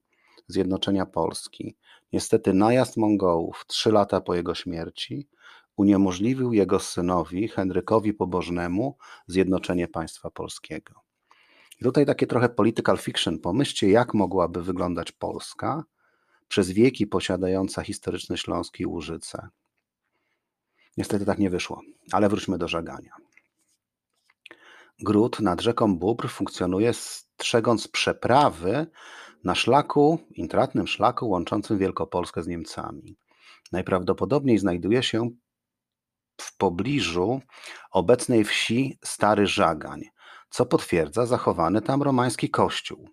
zjednoczenia 0.47 1.05
Polski. 1.05 1.77
Niestety 2.13 2.53
najazd 2.53 2.97
Mongołów 2.97 3.65
trzy 3.67 3.91
lata 3.91 4.21
po 4.21 4.35
jego 4.35 4.55
śmierci 4.55 5.27
uniemożliwił 5.77 6.53
jego 6.53 6.79
synowi 6.79 7.47
Henrykowi 7.47 8.13
Pobożnemu 8.13 8.97
zjednoczenie 9.27 9.87
państwa 9.87 10.29
polskiego. 10.31 10.93
I 11.81 11.83
tutaj 11.83 12.05
takie 12.05 12.27
trochę 12.27 12.49
political 12.49 12.97
fiction. 12.97 13.39
Pomyślcie, 13.39 13.89
jak 13.89 14.13
mogłaby 14.13 14.63
wyglądać 14.63 15.11
Polska, 15.11 15.83
przez 16.47 16.71
wieki 16.71 17.07
posiadająca 17.07 17.83
historyczny 17.83 18.37
Śląsk 18.37 18.79
i 18.79 18.85
Łużyce. 18.85 19.47
Niestety 20.97 21.25
tak 21.25 21.39
nie 21.39 21.49
wyszło, 21.49 21.81
ale 22.11 22.29
wróćmy 22.29 22.57
do 22.57 22.67
żagania. 22.67 23.11
Gród 24.99 25.39
nad 25.39 25.61
rzeką 25.61 25.97
Bóbr 25.97 26.29
funkcjonuje 26.29 26.93
strzegąc 26.93 27.87
przeprawy 27.87 28.87
na 29.43 29.55
szlaku, 29.55 30.19
intratnym 30.31 30.87
szlaku 30.87 31.29
łączącym 31.29 31.77
Wielkopolskę 31.77 32.43
z 32.43 32.47
Niemcami. 32.47 33.17
Najprawdopodobniej 33.71 34.57
znajduje 34.57 35.03
się 35.03 35.29
w 36.37 36.57
pobliżu 36.57 37.41
obecnej 37.91 38.43
wsi 38.43 38.97
Stary 39.03 39.47
Żagań, 39.47 40.01
co 40.49 40.65
potwierdza 40.65 41.25
zachowany 41.25 41.81
tam 41.81 42.01
romański 42.01 42.49
kościół 42.49 43.09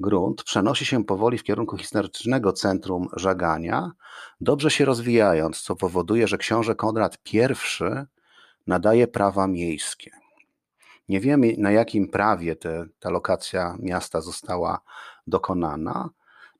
grunt 0.00 0.42
przenosi 0.42 0.86
się 0.86 1.04
powoli 1.04 1.38
w 1.38 1.42
kierunku 1.42 1.76
historycznego 1.76 2.52
centrum 2.52 3.08
żagania, 3.16 3.92
dobrze 4.40 4.70
się 4.70 4.84
rozwijając, 4.84 5.60
co 5.60 5.76
powoduje, 5.76 6.28
że 6.28 6.38
książę 6.38 6.74
Konrad 6.74 7.18
I 7.32 7.40
nadaje 8.66 9.08
prawa 9.08 9.46
miejskie. 9.46 10.10
Nie 11.08 11.20
wiemy, 11.20 11.54
na 11.58 11.70
jakim 11.70 12.08
prawie 12.08 12.56
te, 12.56 12.86
ta 13.00 13.10
lokacja 13.10 13.76
miasta 13.80 14.20
została 14.20 14.80
dokonana. 15.26 16.10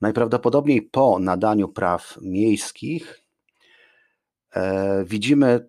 Najprawdopodobniej 0.01 0.83
po 0.83 1.19
nadaniu 1.19 1.69
praw 1.69 2.19
miejskich 2.23 3.29
E, 4.57 5.05
widzimy 5.05 5.69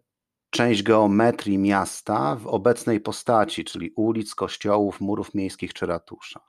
część 0.49 0.83
geometrii 0.83 1.57
miasta 1.57 2.35
w 2.35 2.47
obecnej 2.47 2.99
postaci, 2.99 3.65
czyli 3.65 3.91
ulic, 3.95 4.35
kościołów, 4.35 5.01
murów 5.01 5.33
miejskich 5.33 5.73
czy 5.73 5.85
ratusza. 5.85 6.39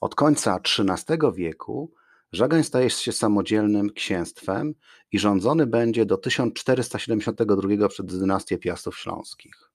Od 0.00 0.14
końca 0.14 0.60
XIII 0.78 1.18
wieku 1.34 1.92
Żagań 2.32 2.64
staje 2.64 2.90
się 2.90 3.12
samodzielnym 3.12 3.90
księstwem 3.90 4.74
i 5.12 5.18
rządzony 5.18 5.66
będzie 5.66 6.06
do 6.06 6.16
1472 6.16 7.88
przez 7.88 8.06
dynastię 8.06 8.58
Piastów 8.58 8.98
Śląskich. 8.98 9.70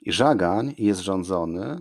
I 0.00 0.12
Żagań 0.12 0.74
jest 0.78 1.00
rządzony 1.00 1.80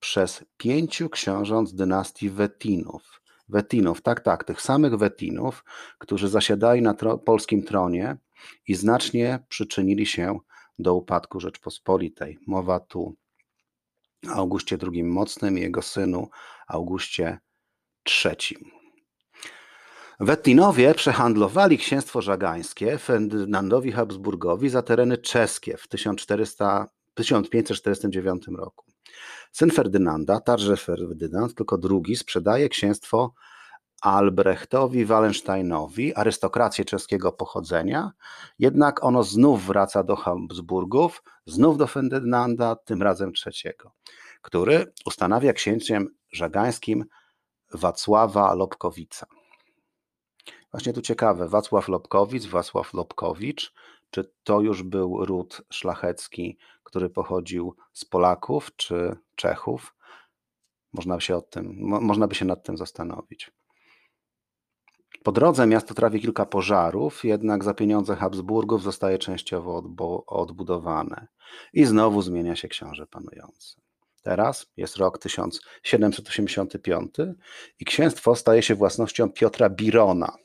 przez 0.00 0.44
pięciu 0.56 1.08
książąt 1.08 1.74
dynastii 1.74 2.30
Wetinów. 2.30 3.22
Wetinów, 3.48 4.02
tak, 4.02 4.20
tak, 4.20 4.44
tych 4.44 4.62
samych 4.62 4.94
Wetinów, 4.94 5.64
którzy 5.98 6.28
zasiadali 6.28 6.82
na 6.82 6.94
tro 6.94 7.18
polskim 7.18 7.62
tronie 7.62 8.16
i 8.68 8.74
znacznie 8.74 9.44
przyczynili 9.48 10.06
się 10.06 10.38
do 10.78 10.94
upadku 10.94 11.40
Rzeczpospolitej. 11.40 12.38
Mowa 12.46 12.80
tu 12.80 13.16
o 14.28 14.32
Augustie 14.32 14.78
II 14.92 15.04
Mocnym 15.04 15.58
i 15.58 15.60
jego 15.60 15.82
synu 15.82 16.28
Augustie 16.68 17.38
III. 18.24 18.56
Wettinowie 20.20 20.94
przehandlowali 20.94 21.78
księstwo 21.78 22.22
żagańskie 22.22 22.98
Ferdynandowi 22.98 23.92
Habsburgowi 23.92 24.68
za 24.68 24.82
tereny 24.82 25.18
czeskie 25.18 25.76
w 25.76 25.88
1400, 25.88 26.88
1549 27.14 28.46
roku. 28.58 28.84
Syn 29.52 29.70
Ferdynanda, 29.70 30.40
także 30.40 30.76
Ferdynand, 30.76 31.54
tylko 31.54 31.78
drugi, 31.78 32.16
sprzedaje 32.16 32.68
księstwo 32.68 33.34
Albrechtowi 34.02 35.04
Wallensteinowi, 35.04 36.14
arystokrację 36.14 36.84
czeskiego 36.84 37.32
pochodzenia, 37.32 38.12
jednak 38.58 39.04
ono 39.04 39.22
znów 39.22 39.66
wraca 39.66 40.02
do 40.02 40.16
Habsburgów, 40.16 41.22
znów 41.46 41.78
do 41.78 41.86
Ferdynanda, 41.86 42.76
tym 42.76 43.02
razem 43.02 43.32
trzeciego, 43.32 43.92
który 44.42 44.92
ustanawia 45.06 45.52
księciem 45.52 46.08
żagańskim 46.32 47.04
Wacława 47.74 48.54
Lobkowica. 48.54 49.26
Właśnie 50.70 50.92
tu 50.92 51.02
ciekawe, 51.02 51.48
Wacław 51.48 51.88
Lobkowicz, 51.88 52.46
Wacław 52.46 52.94
Lobkowicz, 52.94 53.74
czy 54.10 54.32
to 54.44 54.60
już 54.60 54.82
był 54.82 55.24
ród 55.24 55.62
szlachecki, 55.70 56.58
który 56.84 57.10
pochodził 57.10 57.76
z 57.92 58.04
Polaków 58.04 58.76
czy 58.76 59.16
Czechów? 59.36 59.94
Można, 60.92 61.20
się 61.20 61.36
od 61.36 61.50
tym, 61.50 61.76
można 61.80 62.28
by 62.28 62.34
się 62.34 62.44
nad 62.44 62.64
tym 62.64 62.76
zastanowić. 62.76 63.50
Po 65.22 65.32
drodze 65.32 65.66
miasto 65.66 65.94
trawi 65.94 66.20
kilka 66.20 66.46
pożarów, 66.46 67.24
jednak 67.24 67.64
za 67.64 67.74
pieniądze 67.74 68.16
Habsburgów 68.16 68.82
zostaje 68.82 69.18
częściowo 69.18 69.82
odbudowane. 70.26 71.26
I 71.72 71.84
znowu 71.84 72.22
zmienia 72.22 72.56
się 72.56 72.68
książę 72.68 73.06
panujący. 73.06 73.81
Teraz 74.22 74.66
jest 74.76 74.96
rok 74.96 75.18
1785 75.18 77.14
i 77.80 77.84
księstwo 77.84 78.36
staje 78.36 78.62
się 78.62 78.74
własnością 78.74 79.32
Piotra 79.32 79.70
Birona, 79.70 80.36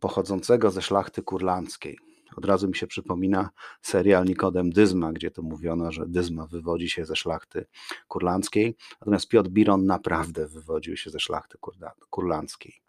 pochodzącego 0.00 0.70
ze 0.70 0.82
szlachty 0.82 1.22
kurlandzkiej. 1.22 1.98
Od 2.36 2.44
razu 2.44 2.68
mi 2.68 2.76
się 2.76 2.86
przypomina 2.86 3.50
serial 3.82 4.24
Nikodem 4.24 4.70
Dyzma, 4.70 5.12
gdzie 5.12 5.30
to 5.30 5.42
mówiono, 5.42 5.92
że 5.92 6.06
Dyzma 6.06 6.46
wywodzi 6.46 6.90
się 6.90 7.06
ze 7.06 7.16
szlachty 7.16 7.66
kurlandzkiej, 8.08 8.76
natomiast 9.00 9.28
Piotr 9.28 9.50
Biron 9.50 9.86
naprawdę 9.86 10.48
wywodził 10.48 10.96
się 10.96 11.10
ze 11.10 11.20
szlachty 11.20 11.58
kurlandzkiej. 12.10 12.82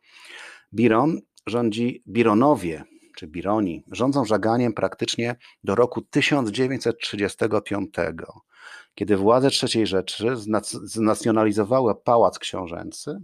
Biron 0.73 1.21
rządzi, 1.45 2.04
Bironowie, 2.08 2.84
czy 3.17 3.27
Bironi, 3.27 3.84
rządzą 3.91 4.25
żaganiem 4.25 4.73
praktycznie 4.73 5.36
do 5.63 5.75
roku 5.75 6.01
1935, 6.01 7.93
kiedy 8.95 9.17
władze 9.17 9.49
III 9.63 9.88
Rzeszy 9.88 10.36
znacjonalizowały 10.84 11.95
pałac 11.95 12.39
książęcy, 12.39 13.21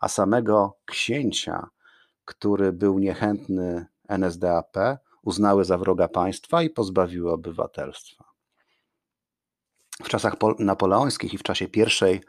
a 0.00 0.08
samego 0.08 0.78
księcia, 0.84 1.68
który 2.24 2.72
był 2.72 2.98
niechętny 2.98 3.86
NSDAP, 4.08 4.76
uznały 5.22 5.64
za 5.64 5.78
wroga 5.78 6.08
państwa 6.08 6.62
i 6.62 6.70
pozbawiły 6.70 7.32
obywatelstwa. 7.32 8.24
W 10.02 10.08
czasach 10.08 10.36
napoleońskich 10.58 11.34
i 11.34 11.38
w 11.38 11.42
czasie 11.42 11.64
I 11.64 12.20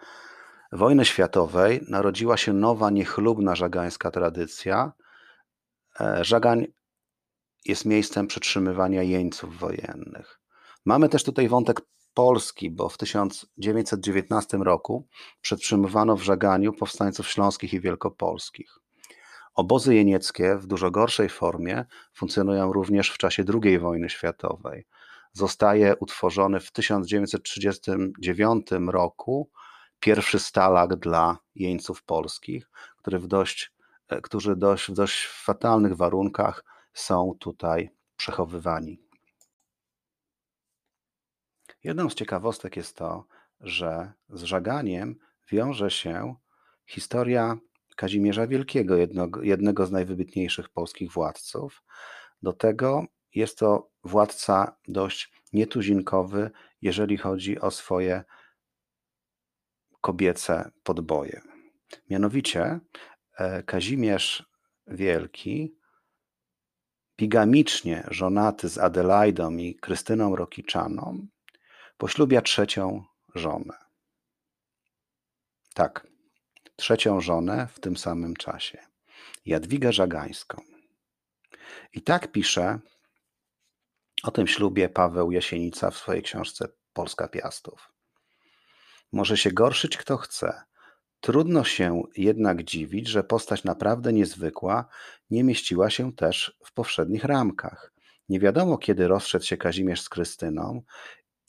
wojny 0.71 1.05
światowej 1.05 1.85
narodziła 1.87 2.37
się 2.37 2.53
nowa, 2.53 2.89
niechlubna 2.89 3.55
żagańska 3.55 4.11
tradycja. 4.11 4.91
E, 5.99 6.23
Żagań 6.23 6.67
jest 7.65 7.85
miejscem 7.85 8.27
przetrzymywania 8.27 9.03
jeńców 9.03 9.59
wojennych. 9.59 10.39
Mamy 10.85 11.09
też 11.09 11.23
tutaj 11.23 11.47
wątek 11.47 11.81
Polski, 12.13 12.71
bo 12.71 12.89
w 12.89 12.97
1919 12.97 14.57
roku 14.57 15.07
przetrzymywano 15.41 16.15
w 16.15 16.23
Żaganiu 16.23 16.73
powstańców 16.73 17.27
śląskich 17.27 17.73
i 17.73 17.79
wielkopolskich. 17.79 18.79
Obozy 19.55 19.95
jenieckie 19.95 20.55
w 20.55 20.67
dużo 20.67 20.91
gorszej 20.91 21.29
formie 21.29 21.85
funkcjonują 22.13 22.73
również 22.73 23.09
w 23.09 23.17
czasie 23.17 23.43
II 23.63 23.79
wojny 23.79 24.09
światowej. 24.09 24.85
Zostaje 25.33 25.95
utworzony 25.95 26.59
w 26.59 26.71
1939 26.71 28.67
roku 28.87 29.49
pierwszy 29.99 30.39
stalag 30.39 30.95
dla 30.95 31.37
jeńców 31.55 32.03
polskich, 32.03 32.69
który 32.97 33.19
w 33.19 33.27
dość, 33.27 33.73
e, 34.09 34.21
którzy 34.21 34.55
dość, 34.55 34.91
w 34.91 34.93
dość 34.93 35.27
fatalnych 35.27 35.95
warunkach 35.95 36.63
są 36.95 37.35
tutaj 37.39 37.89
przechowywani. 38.17 38.99
Jedną 41.83 42.09
z 42.09 42.15
ciekawostek 42.15 42.77
jest 42.77 42.95
to, 42.95 43.27
że 43.59 44.13
z 44.29 44.43
żaganiem 44.43 45.15
wiąże 45.51 45.91
się 45.91 46.35
historia 46.85 47.57
Kazimierza 47.95 48.47
Wielkiego, 48.47 48.95
jednego, 48.95 49.43
jednego 49.43 49.85
z 49.85 49.91
najwybitniejszych 49.91 50.69
polskich 50.69 51.11
władców. 51.11 51.83
Do 52.41 52.53
tego 52.53 53.05
jest 53.35 53.59
to 53.59 53.89
władca 54.03 54.77
dość 54.87 55.31
nietuzinkowy, 55.53 56.51
jeżeli 56.81 57.17
chodzi 57.17 57.59
o 57.59 57.71
swoje 57.71 58.23
kobiece 60.01 60.71
podboje. 60.83 61.41
Mianowicie 62.09 62.79
e, 63.37 63.63
Kazimierz 63.63 64.49
Wielki, 64.87 65.75
bigamicznie 67.17 68.07
żonaty 68.11 68.69
z 68.69 68.77
Adelaidą 68.77 69.57
i 69.57 69.75
Krystyną 69.75 70.35
Rokiczaną, 70.35 71.27
poślubia 71.97 72.41
trzecią 72.41 73.03
żonę. 73.35 73.73
Tak, 75.73 76.07
trzecią 76.75 77.21
żonę 77.21 77.67
w 77.73 77.79
tym 77.79 77.97
samym 77.97 78.35
czasie, 78.35 78.77
Jadwigę 79.45 79.93
Żagańską. 79.93 80.61
I 81.93 82.01
tak 82.01 82.31
pisze 82.31 82.79
o 84.23 84.31
tym 84.31 84.47
ślubie 84.47 84.89
Paweł 84.89 85.31
Jasienica 85.31 85.91
w 85.91 85.97
swojej 85.97 86.23
książce 86.23 86.67
Polska 86.93 87.27
Piastów. 87.27 87.91
Może 89.11 89.37
się 89.37 89.51
gorszyć 89.51 89.97
kto 89.97 90.17
chce. 90.17 90.63
Trudno 91.19 91.63
się 91.63 92.03
jednak 92.17 92.63
dziwić, 92.63 93.07
że 93.07 93.23
postać 93.23 93.63
naprawdę 93.63 94.13
niezwykła 94.13 94.85
nie 95.29 95.43
mieściła 95.43 95.89
się 95.89 96.13
też 96.13 96.57
w 96.65 96.73
powszednich 96.73 97.23
ramkach. 97.23 97.93
Nie 98.29 98.39
wiadomo, 98.39 98.77
kiedy 98.77 99.07
rozszedł 99.07 99.45
się 99.45 99.57
Kazimierz 99.57 100.01
z 100.01 100.09
Krystyną 100.09 100.81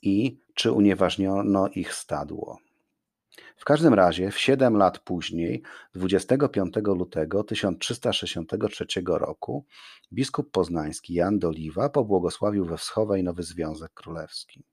i 0.03 0.41
czy 0.55 0.73
unieważniono 0.73 1.69
ich 1.69 1.95
stadło. 1.95 2.59
W 3.57 3.65
każdym 3.65 3.95
razie 3.95 4.31
w 4.31 4.39
siedem 4.39 4.77
lat 4.77 4.99
później, 4.99 5.63
25 5.95 6.75
lutego 6.85 7.45
1363 7.45 8.87
roku, 9.07 9.67
biskup 10.13 10.51
poznański 10.51 11.15
Jan 11.15 11.39
Doliwa 11.39 11.89
pobłogosławił 11.89 12.65
we 12.65 12.77
Wschowej 12.77 13.25
nowy 13.25 13.43
Związek 13.43 13.93
Królewski. 13.95 14.65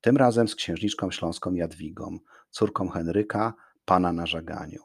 Tym 0.00 0.16
razem 0.16 0.48
z 0.48 0.54
księżniczką 0.54 1.10
śląską 1.10 1.54
Jadwigą, 1.54 2.18
córką 2.50 2.88
Henryka, 2.88 3.54
pana 3.84 4.12
na 4.12 4.26
żaganiu. 4.26 4.82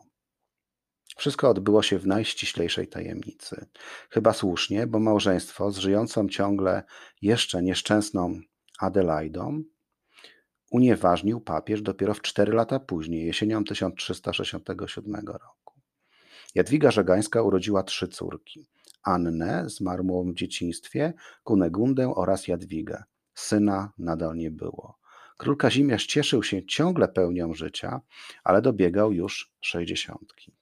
Wszystko 1.18 1.50
odbyło 1.50 1.84
się 1.84 2.00
w 2.00 2.08
najściślejszej 2.08 2.88
tajemnicy. 2.88 3.66
Chyba 4.10 4.34
słusznie, 4.34 4.88
bo 4.88 5.00
małżeństwo 5.00 5.72
z 5.72 5.78
żyjącą 5.78 6.30
ciągle 6.30 6.84
jeszcze 7.22 7.64
nieszczęsną 7.64 8.40
Adelaidą 8.80 9.64
unieważnił 10.72 11.42
papież 11.42 11.82
dopiero 11.82 12.14
w 12.14 12.22
cztery 12.22 12.54
lata 12.54 12.80
później, 12.80 13.26
jesienią 13.26 13.64
1367 13.64 15.16
roku. 15.28 15.82
Jadwiga 16.56 16.92
Żagańska 16.92 17.42
urodziła 17.42 17.84
trzy 17.84 18.08
córki. 18.08 18.68
Annę, 19.04 19.70
zmarłą 19.70 20.32
w 20.32 20.36
dzieciństwie, 20.36 21.14
Kunegundę 21.44 22.16
oraz 22.16 22.48
Jadwigę. 22.48 23.04
Syna 23.34 23.94
nadal 23.98 24.36
nie 24.36 24.52
było. 24.52 24.98
Król 25.38 25.58
Kazimierz 25.58 26.06
cieszył 26.06 26.44
się 26.44 26.66
ciągle 26.66 27.08
pełnią 27.08 27.54
życia, 27.54 28.02
ale 28.44 28.62
dobiegał 28.62 29.14
już 29.14 29.52
sześćdziesiątki. 29.62 30.56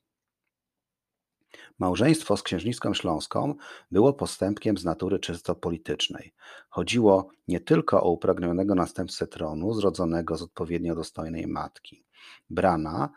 Małżeństwo 1.79 2.37
z 2.37 2.43
księżniską 2.43 2.93
śląską 2.93 3.55
było 3.91 4.13
postępkiem 4.13 4.77
z 4.77 4.85
natury 4.85 5.19
czysto 5.19 5.55
politycznej. 5.55 6.33
Chodziło 6.69 7.29
nie 7.47 7.59
tylko 7.59 8.03
o 8.03 8.11
upragnionego 8.11 8.75
następcę 8.75 9.27
tronu, 9.27 9.73
zrodzonego 9.73 10.37
z 10.37 10.41
odpowiednio 10.41 10.95
dostojnej 10.95 11.47
matki. 11.47 12.05
Brana 12.49 13.09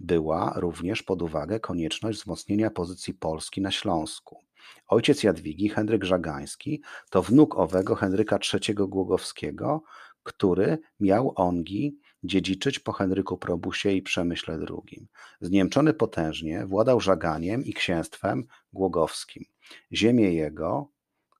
była 0.00 0.52
również 0.56 1.02
pod 1.02 1.22
uwagę 1.22 1.60
konieczność 1.60 2.18
wzmocnienia 2.18 2.70
pozycji 2.70 3.14
Polski 3.14 3.60
na 3.60 3.70
Śląsku. 3.70 4.44
Ojciec 4.86 5.22
Jadwigi, 5.22 5.68
Henryk 5.68 6.04
Żagański, 6.04 6.82
to 7.10 7.22
wnuk 7.22 7.58
owego 7.58 7.94
Henryka 7.94 8.38
III 8.52 8.74
Głogowskiego, 8.74 9.82
który 10.26 10.78
miał 11.00 11.32
ongi 11.36 11.98
dziedziczyć 12.24 12.78
po 12.78 12.92
Henryku 12.92 13.38
Probusie 13.38 13.92
i 13.92 14.02
Przemyśle 14.02 14.54
II. 14.54 15.08
Zniemczony 15.40 15.94
potężnie 15.94 16.66
władał 16.66 17.00
Żaganiem 17.00 17.64
i 17.64 17.72
księstwem 17.72 18.44
głogowskim. 18.72 19.44
Ziemie 19.92 20.34
jego 20.34 20.88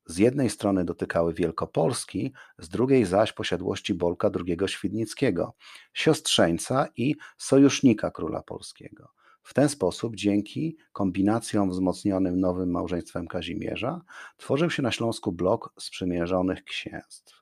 z 0.07 0.18
jednej 0.18 0.51
strony 0.51 0.85
dotykały 0.85 1.35
Wielkopolski, 1.35 2.33
z 2.59 2.68
drugiej 2.68 3.05
zaś 3.05 3.33
posiadłości 3.33 3.94
Bolka 3.94 4.31
II 4.46 4.68
Świdnickiego, 4.68 5.55
siostrzeńca 5.92 6.88
i 6.96 7.16
sojusznika 7.38 8.11
króla 8.11 8.42
polskiego. 8.42 9.09
W 9.42 9.55
ten 9.55 9.68
sposób, 9.68 10.16
dzięki 10.16 10.77
kombinacjom 10.92 11.70
wzmocnionym 11.70 12.40
nowym 12.40 12.70
małżeństwem 12.70 13.27
Kazimierza, 13.27 14.01
tworzył 14.37 14.70
się 14.70 14.83
na 14.83 14.92
Śląsku 14.92 15.33
blok 15.33 15.72
sprzymierzonych 15.79 16.64
księstw. 16.64 17.36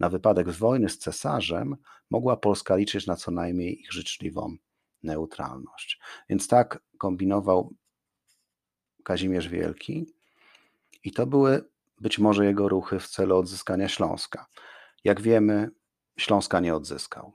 Na 0.00 0.08
wypadek 0.08 0.50
wojny 0.50 0.88
z 0.88 0.98
cesarzem 0.98 1.76
mogła 2.10 2.36
Polska 2.36 2.76
liczyć 2.76 3.06
na 3.06 3.16
co 3.16 3.30
najmniej 3.30 3.80
ich 3.80 3.92
życzliwą 3.92 4.56
neutralność. 5.02 6.00
Więc 6.28 6.48
tak 6.48 6.82
kombinował 6.98 7.74
Kazimierz 9.04 9.48
Wielki 9.48 10.06
i 11.04 11.12
to 11.12 11.26
były 11.26 11.64
być 12.00 12.18
może 12.18 12.44
jego 12.44 12.68
ruchy 12.68 12.98
w 12.98 13.08
celu 13.08 13.36
odzyskania 13.36 13.88
Śląska. 13.88 14.46
Jak 15.04 15.20
wiemy, 15.20 15.70
Śląska 16.18 16.60
nie 16.60 16.74
odzyskał. 16.74 17.32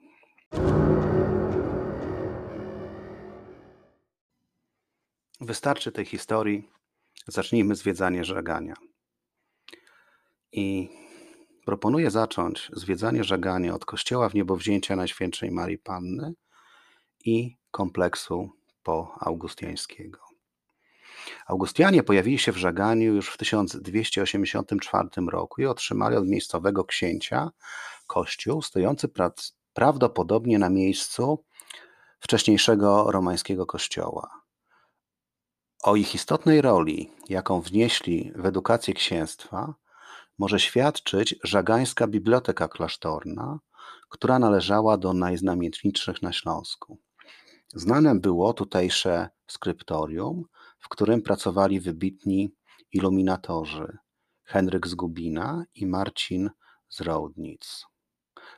Wystarczy 5.42 5.92
tej 5.92 6.06
historii. 6.06 6.70
Zacznijmy 7.28 7.76
zwiedzanie 7.76 8.24
żegania. 8.24 8.74
I 10.52 10.90
proponuję 11.66 12.12
zacząć 12.12 12.72
zwiedzanie 12.74 13.24
żegania 13.24 13.76
od 13.76 13.86
kościoła 13.86 14.30
w 14.30 14.34
niebowzięcia 14.34 14.96
Najświętszej 14.96 15.52
Marii 15.52 15.78
Panny 15.78 16.34
i 17.26 17.58
kompleksu 17.72 18.50
po 18.84 19.16
Augustiańskiego. 19.20 20.20
Augustianie 21.48 22.04
pojawili 22.04 22.40
się 22.40 22.52
w 22.52 22.58
Żaganiu 22.58 23.14
już 23.14 23.30
w 23.30 23.38
1284 23.38 25.10
roku 25.32 25.62
i 25.62 25.66
otrzymali 25.66 26.16
od 26.16 26.28
miejscowego 26.28 26.86
księcia 26.86 27.52
kościół 28.08 28.62
stojący 28.62 29.08
prawdopodobnie 29.74 30.60
na 30.60 30.70
miejscu 30.70 31.44
wcześniejszego 32.20 33.12
romańskiego 33.12 33.66
kościoła. 33.66 34.42
O 35.84 35.96
ich 35.96 36.16
istotnej 36.16 36.62
roli, 36.62 37.12
jaką 37.30 37.62
wnieśli 37.62 38.32
w 38.36 38.46
edukację 38.46 38.94
księstwa, 38.94 39.74
może 40.38 40.60
świadczyć 40.60 41.36
żagańska 41.44 42.08
biblioteka 42.08 42.68
klasztorna, 42.68 43.60
która 44.10 44.40
należała 44.40 44.98
do 44.98 45.14
najznamienitszych 45.14 46.22
na 46.22 46.34
Śląsku. 46.34 47.00
Znane 47.74 48.16
było 48.16 48.54
tutejsze 48.54 49.30
skryptorium, 49.48 50.44
w 50.80 50.90
którym 50.90 51.22
pracowali 51.22 51.80
wybitni 51.80 52.54
iluminatorzy 52.92 53.98
Henryk 54.44 54.88
z 54.88 54.96
Gubina 54.96 55.66
i 55.76 55.86
Marcin 55.86 56.50
z 56.90 57.02
Roudnic. 57.02 57.86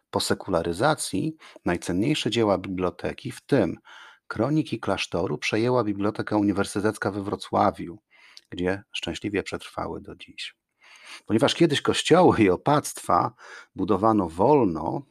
Po 0.09 0.19
sekularyzacji 0.19 1.35
najcenniejsze 1.65 2.29
dzieła 2.29 2.57
biblioteki, 2.57 3.31
w 3.31 3.41
tym 3.41 3.77
Kroniki 4.27 4.79
klasztoru 4.79 5.37
przejęła 5.37 5.83
Biblioteka 5.83 6.37
Uniwersytecka 6.37 7.11
we 7.11 7.23
Wrocławiu, 7.23 7.99
gdzie 8.49 8.83
szczęśliwie 8.91 9.43
przetrwały 9.43 10.01
do 10.01 10.15
dziś. 10.15 10.55
Ponieważ 11.25 11.55
kiedyś 11.55 11.81
kościoły 11.81 12.37
i 12.39 12.49
opactwa 12.49 13.33
budowano 13.75 14.29
wolno, 14.29 15.01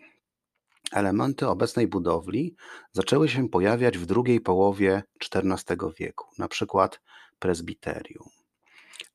elementy 0.92 1.48
obecnej 1.48 1.86
budowli 1.86 2.56
zaczęły 2.92 3.28
się 3.28 3.48
pojawiać 3.48 3.98
w 3.98 4.06
drugiej 4.06 4.40
połowie 4.40 5.02
XIV 5.34 5.76
wieku, 5.98 6.26
na 6.38 6.48
przykład 6.48 7.00
prezbiterium. 7.38 8.28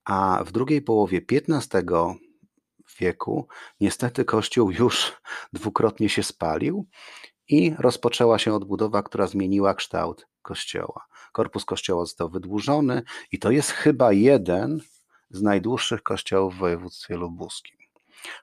A 0.05 0.43
w 0.45 0.51
drugiej 0.51 0.81
połowie 0.81 1.21
XV 1.31 1.83
wieku 2.99 3.47
niestety 3.79 4.25
kościół 4.25 4.71
już 4.71 5.13
dwukrotnie 5.53 6.09
się 6.09 6.23
spalił 6.23 6.87
i 7.47 7.75
rozpoczęła 7.79 8.39
się 8.39 8.53
odbudowa, 8.53 9.03
która 9.03 9.27
zmieniła 9.27 9.73
kształt 9.73 10.27
kościoła. 10.41 11.05
Korpus 11.31 11.65
kościoła 11.65 12.05
został 12.05 12.29
wydłużony 12.29 13.03
i 13.31 13.39
to 13.39 13.51
jest 13.51 13.71
chyba 13.71 14.13
jeden 14.13 14.81
z 15.31 15.41
najdłuższych 15.41 16.03
kościołów 16.03 16.55
w 16.55 16.57
województwie 16.57 17.15
lubuskim. 17.15 17.77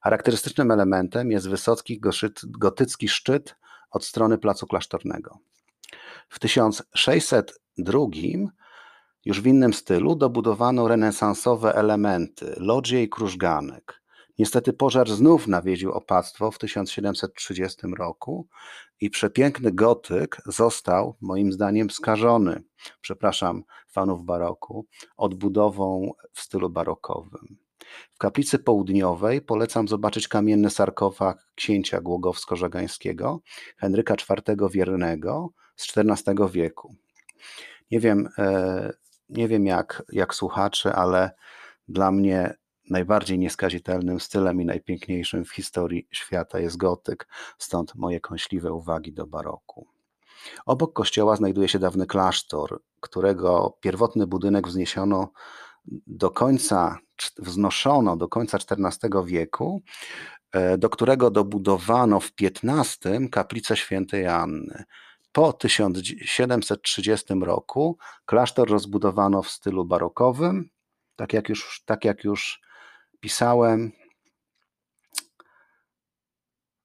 Charakterystycznym 0.00 0.70
elementem 0.70 1.30
jest 1.30 1.48
wysoki 1.48 2.00
gotycki 2.42 3.08
szczyt 3.08 3.56
od 3.90 4.04
strony 4.04 4.38
placu 4.38 4.66
klasztornego. 4.66 5.38
W 6.28 6.38
1602 6.38 7.98
już 9.24 9.40
w 9.40 9.46
innym 9.46 9.72
stylu 9.72 10.16
dobudowano 10.16 10.88
renesansowe 10.88 11.74
elementy, 11.74 12.54
lodzie 12.56 13.02
i 13.02 13.08
krużganek. 13.08 14.02
Niestety 14.38 14.72
pożar 14.72 15.08
znów 15.08 15.46
nawiedził 15.46 15.92
opactwo 15.92 16.50
w 16.50 16.58
1730 16.58 17.86
roku 17.98 18.48
i 19.00 19.10
przepiękny 19.10 19.72
gotyk 19.72 20.36
został, 20.46 21.16
moim 21.20 21.52
zdaniem, 21.52 21.90
skażony, 21.90 22.62
przepraszam 23.00 23.62
fanów 23.88 24.24
baroku, 24.24 24.86
odbudową 25.16 26.12
w 26.32 26.40
stylu 26.40 26.70
barokowym. 26.70 27.58
W 28.12 28.18
kaplicy 28.18 28.58
południowej 28.58 29.42
polecam 29.42 29.88
zobaczyć 29.88 30.28
kamienny 30.28 30.70
sarkofag 30.70 31.46
księcia 31.54 32.00
Głogowsko-Żagańskiego, 32.00 33.38
Henryka 33.76 34.14
IV 34.14 34.68
Wiernego 34.70 35.48
z 35.76 35.98
XIV 35.98 36.50
wieku. 36.52 36.94
Nie 37.90 38.00
wiem, 38.00 38.28
e, 38.38 38.92
nie 39.28 39.48
wiem 39.48 39.66
jak, 39.66 40.02
jak 40.12 40.34
słuchacze, 40.34 40.94
ale 40.94 41.30
dla 41.88 42.10
mnie 42.10 42.54
najbardziej 42.90 43.38
nieskazitelnym 43.38 44.20
stylem 44.20 44.60
i 44.60 44.64
najpiękniejszym 44.64 45.44
w 45.44 45.52
historii 45.52 46.08
świata 46.10 46.60
jest 46.60 46.76
gotyk, 46.76 47.28
stąd 47.58 47.94
moje 47.94 48.20
kąśliwe 48.20 48.72
uwagi 48.72 49.12
do 49.12 49.26
baroku. 49.26 49.86
Obok 50.66 50.92
kościoła 50.92 51.36
znajduje 51.36 51.68
się 51.68 51.78
dawny 51.78 52.06
klasztor, 52.06 52.82
którego 53.00 53.78
pierwotny 53.80 54.26
budynek 54.26 54.68
wzniesiono 54.68 55.32
do 56.06 56.30
końca, 56.30 56.98
wznoszono 57.38 58.16
do 58.16 58.28
końca 58.28 58.58
XIV 58.58 59.24
wieku, 59.24 59.82
e, 60.52 60.78
do 60.78 60.90
którego 60.90 61.30
dobudowano 61.30 62.20
w 62.20 62.32
XV 62.40 63.28
kaplicę 63.30 63.76
świętej 63.76 64.26
Anny. 64.26 64.84
Po 65.32 65.52
1730 65.52 67.34
roku 67.42 67.98
klasztor 68.24 68.70
rozbudowano 68.70 69.42
w 69.42 69.50
stylu 69.50 69.84
barokowym, 69.84 70.70
tak 71.16 71.32
jak 71.32 71.48
już, 71.48 71.82
tak 71.84 72.04
jak 72.04 72.24
już 72.24 72.60
pisałem, 73.20 73.92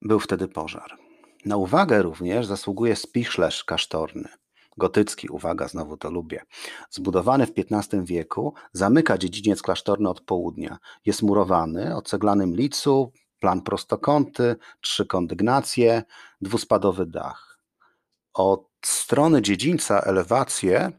był 0.02 0.20
wtedy 0.20 0.48
pożar. 0.48 0.98
Na 1.44 1.56
uwagę 1.56 2.02
również 2.02 2.46
zasługuje 2.46 2.96
spichlerz 2.96 3.64
kasztorny, 3.64 4.28
gotycki, 4.76 5.28
uwaga, 5.28 5.68
znowu 5.68 5.96
to 5.96 6.10
lubię. 6.10 6.42
Zbudowany 6.90 7.46
w 7.46 7.52
XV 7.58 8.04
wieku, 8.04 8.54
zamyka 8.72 9.18
dziedziniec 9.18 9.62
klasztorny 9.62 10.08
od 10.08 10.20
południa. 10.20 10.78
Jest 11.04 11.22
murowany 11.22 11.96
o 11.96 12.02
ceglanym 12.02 12.56
licu, 12.56 13.12
plan 13.40 13.62
prostokąty, 13.62 14.56
trzy 14.80 15.06
kondygnacje, 15.06 16.02
dwuspadowy 16.40 17.06
dach. 17.06 17.60
Od 18.34 18.68
strony 18.84 19.42
dziedzińca 19.42 20.00
elewacje 20.00 20.92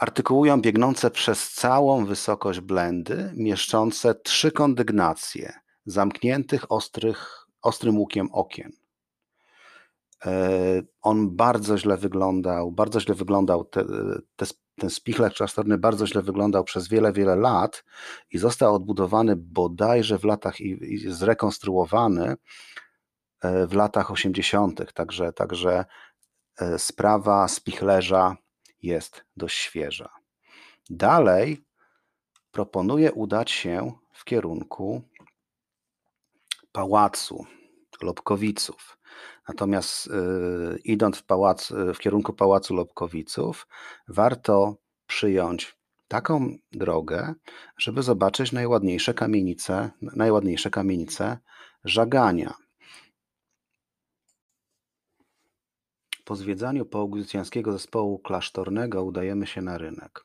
artykułują 0.00 0.60
biegnące 0.60 1.10
przez 1.10 1.52
całą 1.52 2.04
wysokość 2.04 2.60
blendy, 2.60 3.32
mieszczące 3.36 4.14
trzy 4.14 4.52
kondygnacje 4.52 5.52
zamkniętych 5.86 6.72
ostrych, 6.72 7.46
ostrym 7.62 7.98
łukiem 7.98 8.28
okien. 8.32 8.72
E, 10.26 10.50
on 11.02 11.36
bardzo 11.36 11.78
źle 11.78 11.96
wyglądał, 11.96 12.72
bardzo 12.72 13.00
źle 13.00 13.14
wyglądał 13.14 13.64
te, 13.64 13.84
te, 14.36 14.46
ten 14.78 14.90
spichler 14.90 15.32
klasztorny 15.34 15.78
bardzo 15.78 16.06
źle 16.06 16.22
wyglądał 16.22 16.64
przez 16.64 16.88
wiele, 16.88 17.12
wiele 17.12 17.36
lat 17.36 17.84
i 18.30 18.38
został 18.38 18.74
odbudowany 18.74 19.36
bodajże 19.36 20.18
w 20.18 20.24
latach 20.24 20.60
i, 20.60 20.94
i 20.94 21.12
zrekonstruowany 21.12 22.36
e, 23.40 23.66
w 23.66 23.72
latach 23.72 24.10
80. 24.10 24.92
Także, 24.94 25.32
także 25.32 25.84
e, 26.58 26.78
sprawa 26.78 27.48
spichlerza 27.48 28.36
jest 28.82 29.24
dość 29.36 29.58
świeża. 29.58 30.10
Dalej 30.90 31.64
proponuję 32.52 33.12
udać 33.12 33.50
się 33.50 33.92
w 34.12 34.24
kierunku 34.24 35.02
pałacu 36.72 37.46
Lobkowiców. 38.02 38.98
Natomiast 39.48 40.06
y, 40.06 40.10
idąc 40.84 41.18
w, 41.18 41.24
pałac, 41.24 41.72
w 41.94 41.98
kierunku 41.98 42.32
pałacu 42.32 42.74
Lobkowiców, 42.74 43.66
warto 44.08 44.76
przyjąć 45.06 45.76
taką 46.08 46.56
drogę, 46.72 47.34
żeby 47.76 48.02
zobaczyć 48.02 48.52
najładniejsze 48.52 49.14
kamienice, 49.14 49.90
najładniejsze 50.02 50.70
kamienice 50.70 51.38
Żagania. 51.84 52.54
Po 56.30 56.36
zwiedzaniu 56.36 56.86
poaugustyńskiego 56.86 57.72
zespołu 57.72 58.18
klasztornego 58.18 59.04
udajemy 59.04 59.46
się 59.46 59.62
na 59.62 59.78
rynek. 59.78 60.24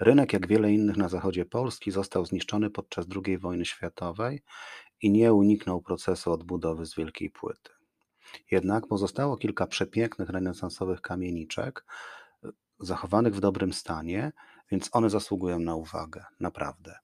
Rynek, 0.00 0.32
jak 0.32 0.46
wiele 0.46 0.72
innych 0.72 0.96
na 0.96 1.08
zachodzie 1.08 1.44
Polski, 1.44 1.90
został 1.90 2.26
zniszczony 2.26 2.70
podczas 2.70 3.06
II 3.26 3.38
wojny 3.38 3.64
światowej 3.64 4.42
i 5.02 5.10
nie 5.10 5.32
uniknął 5.32 5.82
procesu 5.82 6.32
odbudowy 6.32 6.86
z 6.86 6.94
wielkiej 6.96 7.30
płyty. 7.30 7.70
Jednak 8.50 8.86
pozostało 8.86 9.36
kilka 9.36 9.66
przepięknych 9.66 10.28
renesansowych 10.28 11.00
kamieniczek, 11.00 11.84
zachowanych 12.80 13.34
w 13.34 13.40
dobrym 13.40 13.72
stanie, 13.72 14.32
więc 14.70 14.88
one 14.92 15.10
zasługują 15.10 15.58
na 15.58 15.74
uwagę, 15.74 16.24
naprawdę. 16.40 16.98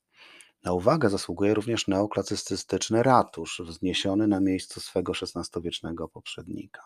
Na 0.64 0.72
uwagę 0.72 1.10
zasługuje 1.10 1.54
również 1.54 1.88
neoklasystyczny 1.88 3.02
ratusz, 3.02 3.62
wzniesiony 3.64 4.28
na 4.28 4.40
miejscu 4.40 4.80
swego 4.80 5.12
XVI-wiecznego 5.12 6.08
poprzednika. 6.08 6.82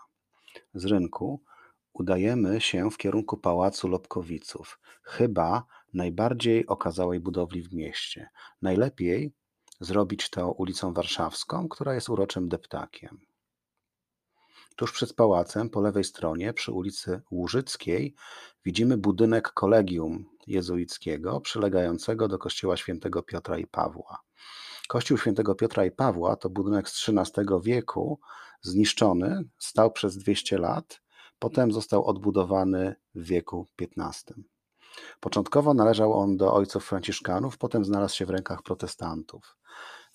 Z 0.74 0.84
rynku 0.84 1.42
udajemy 1.92 2.60
się 2.60 2.90
w 2.90 2.96
kierunku 2.96 3.36
Pałacu 3.36 3.88
Lobkowiców, 3.88 4.80
chyba 5.02 5.64
najbardziej 5.94 6.66
okazałej 6.66 7.20
budowli 7.20 7.62
w 7.62 7.72
mieście. 7.72 8.28
Najlepiej 8.62 9.32
zrobić 9.80 10.30
to 10.30 10.52
ulicą 10.52 10.94
Warszawską, 10.94 11.68
która 11.68 11.94
jest 11.94 12.08
uroczym 12.08 12.48
deptakiem. 12.48 13.20
Tuż 14.76 14.92
przed 14.92 15.14
pałacem, 15.14 15.70
po 15.70 15.80
lewej 15.80 16.04
stronie, 16.04 16.52
przy 16.52 16.72
ulicy 16.72 17.20
Łużyckiej, 17.30 18.14
widzimy 18.64 18.96
budynek 18.96 19.52
kolegium 19.52 20.24
jezuickiego 20.46 21.40
przylegającego 21.40 22.28
do 22.28 22.38
kościoła 22.38 22.76
świętego 22.76 23.22
Piotra 23.22 23.58
i 23.58 23.66
Pawła. 23.66 24.20
Kościół 24.90 25.18
świętego 25.18 25.54
Piotra 25.54 25.84
i 25.84 25.90
Pawła 25.90 26.36
to 26.36 26.50
budynek 26.50 26.88
z 26.88 27.08
XIII 27.08 27.46
wieku, 27.62 28.20
zniszczony, 28.62 29.44
stał 29.58 29.92
przez 29.92 30.18
200 30.18 30.58
lat, 30.58 31.00
potem 31.38 31.72
został 31.72 32.04
odbudowany 32.04 32.94
w 33.14 33.22
wieku 33.22 33.66
XV. 33.80 34.34
Początkowo 35.20 35.74
należał 35.74 36.12
on 36.12 36.36
do 36.36 36.54
ojców 36.54 36.84
franciszkanów, 36.84 37.58
potem 37.58 37.84
znalazł 37.84 38.16
się 38.16 38.26
w 38.26 38.30
rękach 38.30 38.62
protestantów. 38.62 39.56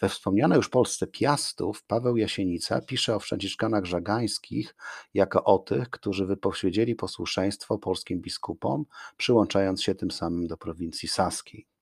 We 0.02 0.10
wspomnianej 0.10 0.56
już 0.56 0.70
Polsce 0.70 1.08
Piastów 1.08 1.84
Paweł 1.84 2.18
Jasienica 2.18 2.82
pisze 2.82 3.16
o 3.16 3.20
franciszkanach 3.20 3.86
żagańskich 3.86 4.76
jako 5.14 5.44
o 5.44 5.60
tych, 5.60 5.90
którzy 5.90 6.26
wypowiedzieli 6.26 6.96
posłuszeństwo 6.96 7.78
polskim 7.78 8.22
biskupom, 8.22 8.86
przyłączając 9.18 9.84
się 9.84 9.96
tym 9.96 10.12
samym 10.12 10.48
do 10.48 10.58
prowincji 10.58 11.10
saskiej. 11.10 11.75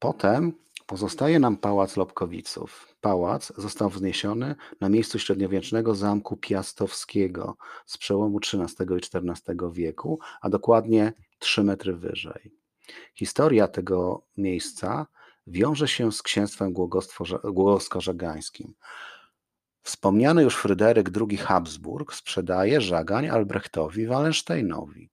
Potem 0.00 0.52
Pozostaje 0.90 1.38
nam 1.38 1.56
pałac 1.56 1.96
Lobkowiców. 1.96 2.96
Pałac 3.00 3.52
został 3.56 3.90
wzniesiony 3.90 4.54
na 4.80 4.88
miejscu 4.88 5.18
średniowiecznego 5.18 5.94
zamku 5.94 6.36
piastowskiego 6.36 7.56
z 7.86 7.98
przełomu 7.98 8.38
XIII 8.38 8.86
i 8.90 8.94
XIV 8.94 9.72
wieku, 9.72 10.18
a 10.40 10.48
dokładnie 10.48 11.12
3 11.38 11.64
metry 11.64 11.96
wyżej. 11.96 12.52
Historia 13.14 13.68
tego 13.68 14.26
miejsca 14.36 15.06
wiąże 15.46 15.88
się 15.88 16.12
z 16.12 16.22
księstwem 16.22 16.74
głogosko-żagańskim. 17.44 18.72
Wspomniany 19.82 20.42
już 20.42 20.56
Fryderyk 20.56 21.10
II 21.16 21.36
Habsburg 21.36 22.14
sprzedaje 22.14 22.80
żagań 22.80 23.28
Albrechtowi 23.28 24.06
Wallensteinowi 24.06 25.10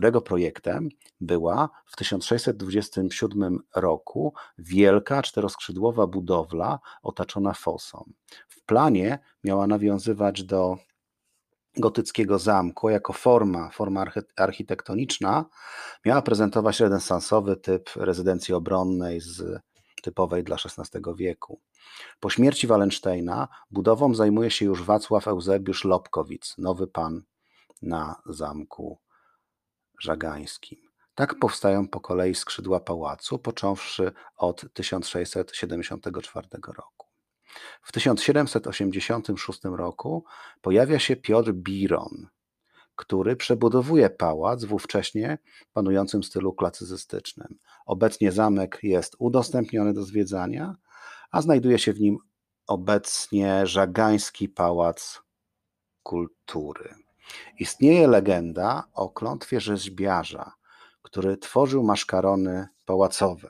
którego 0.00 0.20
projektem 0.20 0.88
była 1.20 1.68
w 1.86 1.96
1627 1.96 3.58
roku 3.76 4.34
wielka 4.58 5.22
czteroskrzydłowa 5.22 6.06
budowla 6.06 6.78
otaczona 7.02 7.52
fosą. 7.52 8.12
W 8.48 8.64
planie 8.64 9.18
miała 9.44 9.66
nawiązywać 9.66 10.44
do 10.44 10.78
gotyckiego 11.76 12.38
zamku 12.38 12.90
jako 12.90 13.12
forma, 13.12 13.70
forma 13.70 14.04
architektoniczna 14.36 15.44
miała 16.04 16.22
prezentować 16.22 16.80
renesansowy 16.80 17.56
typ 17.56 17.90
rezydencji 17.96 18.54
obronnej 18.54 19.20
z 19.20 19.60
typowej 20.02 20.44
dla 20.44 20.56
XVI 20.56 21.00
wieku. 21.16 21.60
Po 22.20 22.30
śmierci 22.30 22.66
Wallensteina 22.66 23.48
budową 23.70 24.14
zajmuje 24.14 24.50
się 24.50 24.64
już 24.64 24.82
Wacław 24.82 25.28
Eusebiusz 25.28 25.84
Lobkowicz, 25.84 26.58
nowy 26.58 26.86
pan 26.86 27.22
na 27.82 28.22
zamku 28.26 28.98
żagańskim. 30.00 30.78
Tak 31.14 31.38
powstają 31.38 31.88
po 31.88 32.00
kolei 32.00 32.34
skrzydła 32.34 32.80
pałacu, 32.80 33.38
począwszy 33.38 34.12
od 34.36 34.72
1674 34.72 36.48
roku. 36.76 37.06
W 37.82 37.92
1786 37.92 39.60
roku 39.64 40.24
pojawia 40.60 40.98
się 40.98 41.16
Piotr 41.16 41.52
Biron, 41.52 42.26
który 42.96 43.36
przebudowuje 43.36 44.10
pałac 44.10 44.64
w 44.64 44.72
ówcześnie 44.72 45.38
panującym 45.72 46.22
stylu 46.22 46.52
klasycystycznym. 46.52 47.58
Obecnie 47.86 48.32
zamek 48.32 48.78
jest 48.82 49.16
udostępniony 49.18 49.92
do 49.92 50.02
zwiedzania, 50.02 50.74
a 51.30 51.42
znajduje 51.42 51.78
się 51.78 51.92
w 51.92 52.00
nim 52.00 52.18
obecnie 52.66 53.66
Żagański 53.66 54.48
Pałac 54.48 55.20
Kultury. 56.02 56.94
Istnieje 57.58 58.06
legenda 58.06 58.84
o 58.94 59.08
klątwie 59.08 59.60
rzeźbiarza, 59.60 60.52
który 61.02 61.36
tworzył 61.36 61.82
maszkarony 61.82 62.68
pałacowe. 62.84 63.48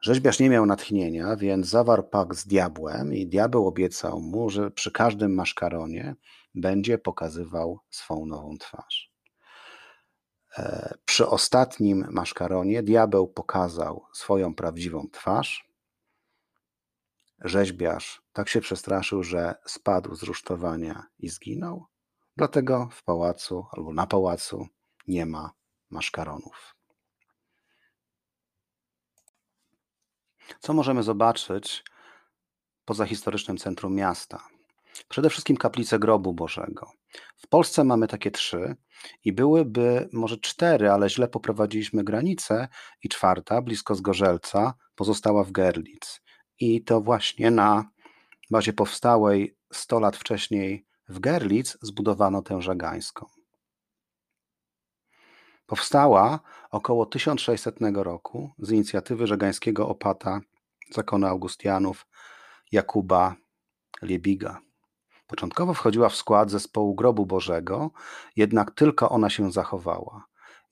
Rzeźbiarz 0.00 0.40
nie 0.40 0.50
miał 0.50 0.66
natchnienia, 0.66 1.36
więc 1.36 1.66
zawarł 1.66 2.02
pakt 2.02 2.36
z 2.36 2.46
diabłem 2.46 3.14
i 3.14 3.26
diabeł 3.26 3.66
obiecał 3.66 4.20
mu, 4.20 4.50
że 4.50 4.70
przy 4.70 4.90
każdym 4.90 5.34
maszkaronie 5.34 6.14
będzie 6.54 6.98
pokazywał 6.98 7.80
swą 7.90 8.26
nową 8.26 8.58
twarz. 8.58 9.12
E, 10.58 10.94
przy 11.04 11.26
ostatnim 11.26 12.06
maszkaronie 12.10 12.82
diabeł 12.82 13.28
pokazał 13.28 14.06
swoją 14.12 14.54
prawdziwą 14.54 15.08
twarz. 15.12 15.68
Rzeźbiarz 17.44 18.22
tak 18.32 18.48
się 18.48 18.60
przestraszył, 18.60 19.22
że 19.22 19.54
spadł 19.66 20.14
z 20.14 20.22
rusztowania 20.22 21.06
i 21.18 21.28
zginął. 21.28 21.91
Dlatego 22.36 22.88
w 22.92 23.04
pałacu 23.04 23.66
albo 23.72 23.92
na 23.92 24.06
pałacu 24.06 24.66
nie 25.08 25.26
ma 25.26 25.52
maszkaronów. 25.90 26.76
Co 30.60 30.72
możemy 30.72 31.02
zobaczyć 31.02 31.84
poza 32.84 33.06
historycznym 33.06 33.58
centrum 33.58 33.94
miasta? 33.94 34.48
Przede 35.08 35.30
wszystkim 35.30 35.56
kaplice 35.56 35.98
grobu 35.98 36.34
Bożego. 36.34 36.92
W 37.36 37.48
Polsce 37.48 37.84
mamy 37.84 38.08
takie 38.08 38.30
trzy 38.30 38.76
i 39.24 39.32
byłyby 39.32 40.08
może 40.12 40.36
cztery, 40.36 40.90
ale 40.90 41.10
źle 41.10 41.28
poprowadziliśmy 41.28 42.04
granicę 42.04 42.68
i 43.02 43.08
czwarta, 43.08 43.62
blisko 43.62 43.94
Zgorzelca, 43.94 44.74
pozostała 44.94 45.44
w 45.44 45.52
Gerlitz. 45.52 46.22
I 46.58 46.84
to 46.84 47.00
właśnie 47.00 47.50
na 47.50 47.90
bazie 48.50 48.72
powstałej 48.72 49.56
100 49.72 50.00
lat 50.00 50.16
wcześniej 50.16 50.86
w 51.08 51.20
Gerlitz 51.20 51.78
zbudowano 51.82 52.42
tę 52.42 52.62
żagańską. 52.62 53.26
Powstała 55.66 56.40
około 56.70 57.06
1600 57.06 57.76
roku 57.94 58.50
z 58.58 58.70
inicjatywy 58.70 59.26
żegańskiego 59.26 59.88
opata 59.88 60.40
zakonu 60.90 61.26
Augustianów 61.26 62.06
Jakuba 62.72 63.36
Liebiga. 64.02 64.60
Początkowo 65.26 65.74
wchodziła 65.74 66.08
w 66.08 66.16
skład 66.16 66.50
zespołu 66.50 66.94
Grobu 66.94 67.26
Bożego, 67.26 67.90
jednak 68.36 68.70
tylko 68.70 69.10
ona 69.10 69.30
się 69.30 69.52
zachowała. 69.52 70.24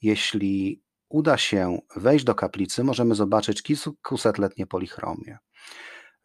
Jeśli 0.03 0.83
uda 1.09 1.37
się 1.37 1.79
wejść 1.97 2.25
do 2.25 2.35
kaplicy, 2.35 2.85
możemy 2.85 3.15
zobaczyć 3.15 3.63
kilkusetletnie 3.63 4.67
polichromie. 4.67 5.39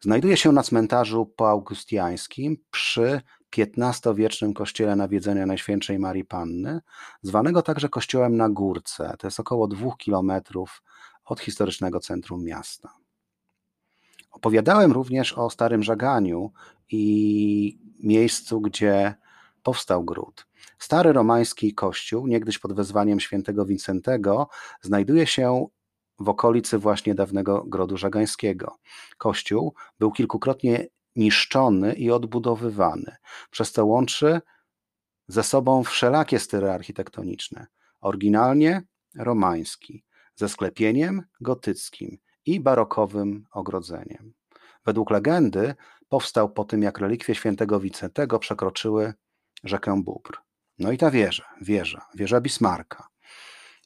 Znajduje 0.00 0.36
się 0.36 0.52
na 0.52 0.62
cmentarzu 0.62 1.26
poaugustiańskim 1.26 2.56
przy 2.70 3.20
XV-wiecznym 3.62 4.54
kościele 4.54 4.96
Nawiedzenia 4.96 5.46
Najświętszej 5.46 5.98
Marii 5.98 6.24
Panny, 6.24 6.80
zwanego 7.22 7.62
także 7.62 7.88
kościołem 7.88 8.36
na 8.36 8.48
Górce. 8.48 9.14
To 9.18 9.26
jest 9.26 9.40
około 9.40 9.68
dwóch 9.68 9.96
kilometrów 9.96 10.82
od 11.24 11.40
historycznego 11.40 12.00
centrum 12.00 12.44
miasta. 12.44 12.92
Opowiadałem 14.30 14.92
również 14.92 15.32
o 15.32 15.50
Starym 15.50 15.82
Żaganiu 15.82 16.52
i 16.90 17.78
miejscu, 18.00 18.60
gdzie 18.60 19.14
powstał 19.62 20.04
gród. 20.04 20.46
Stary 20.78 21.12
romański 21.12 21.74
kościół, 21.74 22.26
niegdyś 22.26 22.58
pod 22.58 22.72
wezwaniem 22.72 23.20
świętego 23.20 23.66
Wincentego, 23.66 24.48
znajduje 24.82 25.26
się 25.26 25.66
w 26.18 26.28
okolicy 26.28 26.78
właśnie 26.78 27.14
dawnego 27.14 27.64
grodu 27.64 27.96
żagańskiego. 27.96 28.76
Kościół 29.18 29.74
był 29.98 30.12
kilkukrotnie 30.12 30.86
niszczony 31.16 31.94
i 31.94 32.10
odbudowywany, 32.10 33.16
przez 33.50 33.72
co 33.72 33.86
łączy 33.86 34.40
ze 35.28 35.42
sobą 35.42 35.84
wszelakie 35.84 36.38
styly 36.38 36.72
architektoniczne. 36.72 37.66
Oryginalnie 38.00 38.82
romański, 39.16 40.04
ze 40.34 40.48
sklepieniem 40.48 41.22
gotyckim 41.40 42.18
i 42.46 42.60
barokowym 42.60 43.44
ogrodzeniem. 43.50 44.34
Według 44.84 45.10
legendy 45.10 45.74
powstał 46.08 46.52
po 46.52 46.64
tym, 46.64 46.82
jak 46.82 46.98
relikwie 46.98 47.34
świętego 47.34 47.80
Wicentego 47.80 48.38
przekroczyły 48.38 49.14
rzekę 49.64 50.02
Bóbr. 50.02 50.38
No 50.78 50.92
i 50.92 50.98
ta 50.98 51.10
wieża, 51.10 51.44
wieża, 51.60 52.06
wieża 52.14 52.40
Bismarka. 52.40 53.08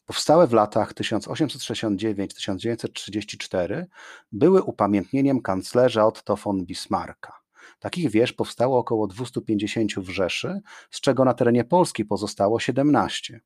Powstałe 0.06 0.46
w 0.46 0.52
latach 0.52 0.94
1869-1934 0.94 3.84
były 4.32 4.62
upamiętnieniem 4.62 5.42
kanclerza 5.42 6.06
Otto 6.06 6.36
von 6.36 6.64
Bismarcka. 6.64 7.40
Takich 7.78 8.10
wież 8.10 8.32
powstało 8.32 8.78
około 8.78 9.06
250 9.06 9.94
w 9.94 10.08
Rzeszy, 10.08 10.60
z 10.90 11.00
czego 11.00 11.24
na 11.24 11.34
terenie 11.34 11.64
Polski 11.64 12.04
pozostało 12.04 12.60
17. 12.60 13.40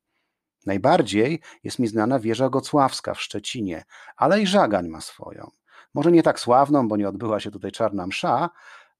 Najbardziej 0.66 1.40
jest 1.64 1.78
mi 1.78 1.86
znana 1.86 2.18
wieża 2.18 2.48
gocławska 2.48 3.14
w 3.14 3.20
Szczecinie, 3.20 3.84
ale 4.16 4.42
i 4.42 4.46
Żagań 4.46 4.88
ma 4.88 5.00
swoją. 5.00 5.50
Może 5.94 6.12
nie 6.12 6.22
tak 6.22 6.40
sławną, 6.40 6.88
bo 6.88 6.96
nie 6.96 7.08
odbyła 7.08 7.40
się 7.40 7.50
tutaj 7.50 7.72
czarna 7.72 8.06
msza, 8.06 8.50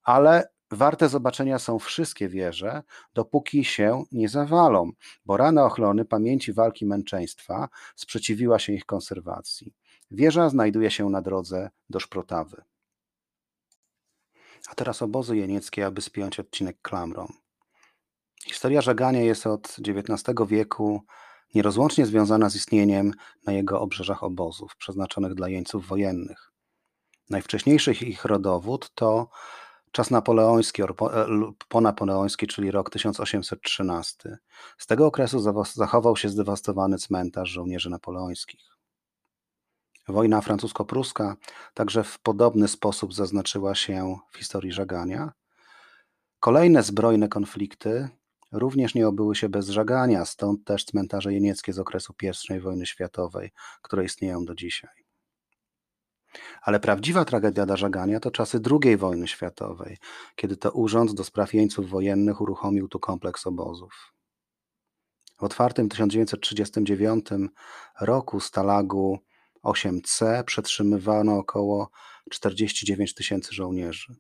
ale 0.03 0.54
warte 0.75 1.09
zobaczenia 1.09 1.59
są 1.59 1.79
wszystkie 1.79 2.29
wieże, 2.29 2.83
dopóki 3.15 3.65
się 3.65 4.05
nie 4.13 4.29
zawalą, 4.29 4.91
bo 5.25 5.37
rana 5.37 5.65
ochrony 5.65 6.05
pamięci 6.05 6.53
walki 6.53 6.87
męczeństwa 6.87 7.69
sprzeciwiła 7.97 8.59
się 8.59 8.73
ich 8.73 8.85
konserwacji. 8.85 9.75
Wieża 10.11 10.49
znajduje 10.49 10.91
się 10.91 11.11
na 11.11 11.23
drodze 11.23 11.71
do 11.91 12.01
Szprotawy. 12.01 12.63
A 14.69 14.75
teraz 14.75 15.03
obozy 15.03 15.37
jenieckie, 15.37 15.87
aby 15.87 16.01
spiąć 16.01 16.41
odcinek 16.41 16.77
klamrą. 16.83 17.33
Historia 18.47 18.81
żagania 18.81 19.21
jest 19.21 19.47
od 19.47 19.77
XIX 19.87 20.35
wieku 20.49 21.03
nierozłącznie 21.55 22.07
związana 22.07 22.51
z 22.51 22.57
istnieniem 22.57 23.13
na 23.47 23.53
jego 23.53 23.81
obrzeżach 23.81 24.23
obozów 24.23 24.77
przeznaczonych 24.77 25.35
dla 25.35 25.49
jeńców 25.49 25.87
wojennych. 25.87 26.53
Najwcześniejszy 27.31 27.93
ich 27.93 28.25
rodowód 28.25 28.91
to 28.95 29.29
czas 29.95 30.11
napoleoński 30.11 30.83
e, 30.83 30.87
ponapoleoński, 31.69 32.47
czyli 32.47 32.71
rok 32.71 32.91
1813. 32.91 34.39
Z 34.79 34.87
tego 34.87 35.07
okresu 35.07 35.41
zachował 35.75 36.17
się 36.17 36.29
zdewastowany 36.29 36.99
cmentarz 36.99 37.51
żołnierzy 37.51 37.91
napoleońskich. 37.91 38.61
Wojna 40.09 40.41
francusko-pruska 40.41 41.37
także 41.75 42.05
w 42.05 42.19
podobny 42.19 42.69
sposób 42.69 43.15
zaznaczyła 43.15 43.75
się 43.75 44.19
w 44.33 44.39
historii 44.39 44.73
żagania. 44.73 45.33
Kolejne 46.41 46.83
zbrojne 46.83 47.29
konflikty 47.29 48.09
również 48.53 48.95
nie 48.95 49.09
obyły 49.09 49.37
się 49.37 49.49
bez 49.49 49.69
żagania, 49.69 50.25
stąd 50.25 50.65
też 50.65 50.85
cmentarze 50.85 51.33
jenieckie 51.33 51.73
z 51.73 51.79
okresu 51.79 52.15
I 52.57 52.61
wojny 52.61 52.87
światowej, 52.87 53.51
które 53.83 54.05
istnieją 54.05 54.45
do 54.45 54.55
dzisiaj. 54.55 55.04
Ale 56.63 56.81
prawdziwa 56.81 57.25
tragedia 57.25 57.67
Darzagania 57.67 58.21
to 58.21 58.31
czasy 58.31 58.61
II 58.83 58.97
wojny 58.97 59.29
światowej, 59.29 59.99
kiedy 60.37 60.57
to 60.57 60.71
Urząd 60.71 61.15
do 61.15 61.25
Spraw 61.25 61.55
Jeńców 61.55 61.91
Wojennych 61.91 62.41
uruchomił 62.41 62.89
tu 62.89 63.01
kompleks 63.01 63.47
obozów. 63.47 64.13
W 65.39 65.45
otwartym 65.45 65.89
1939 65.89 67.27
roku 68.01 68.41
stalagu 68.41 69.19
8C 69.65 70.45
przetrzymywano 70.45 71.39
około 71.39 71.91
49 72.31 73.15
tysięcy 73.15 73.55
żołnierzy. 73.55 74.15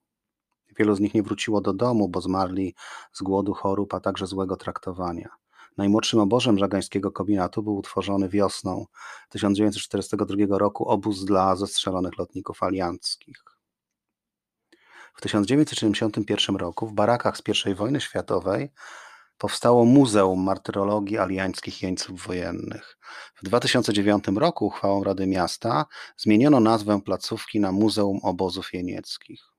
Wielu 0.79 0.95
z 0.95 1.01
nich 1.01 1.15
nie 1.15 1.23
wróciło 1.23 1.61
do 1.61 1.73
domu, 1.73 2.09
bo 2.09 2.21
zmarli 2.21 2.75
z 3.13 3.23
głodu, 3.23 3.53
chorób, 3.53 3.95
a 3.95 4.01
także 4.01 4.27
złego 4.27 4.57
traktowania. 4.57 5.29
Najmłodszym 5.77 6.21
obożem 6.21 6.59
żagańskiego 6.59 7.13
kombinatu 7.13 7.63
był 7.63 7.77
utworzony 7.77 8.29
wiosną 8.29 8.87
1942 9.29 10.59
roku 10.59 10.89
obóz 10.89 11.25
dla 11.25 11.57
zestrzelonych 11.57 12.19
lotników 12.19 12.63
alianckich. 12.63 13.43
W 15.15 15.21
1971 15.21 16.57
roku 16.57 16.87
w 16.87 16.93
barakach 16.93 17.37
z 17.37 17.43
I 17.67 17.75
wojny 17.75 18.01
światowej 18.01 18.71
powstało 19.39 19.85
Muzeum 19.85 20.43
Martyrologii 20.43 21.19
Aliańskich 21.19 21.83
Jeńców 21.83 22.27
Wojennych. 22.27 22.99
W 23.35 23.45
2009 23.45 24.25
roku 24.37 24.67
uchwałą 24.67 25.05
Rady 25.05 25.27
Miasta 25.27 25.87
zmieniono 26.17 26.61
nazwę 26.61 27.01
placówki 27.01 27.61
na 27.61 27.73
Muzeum 27.73 28.21
Obozów 28.23 28.73
Jenieckich. 28.73 29.54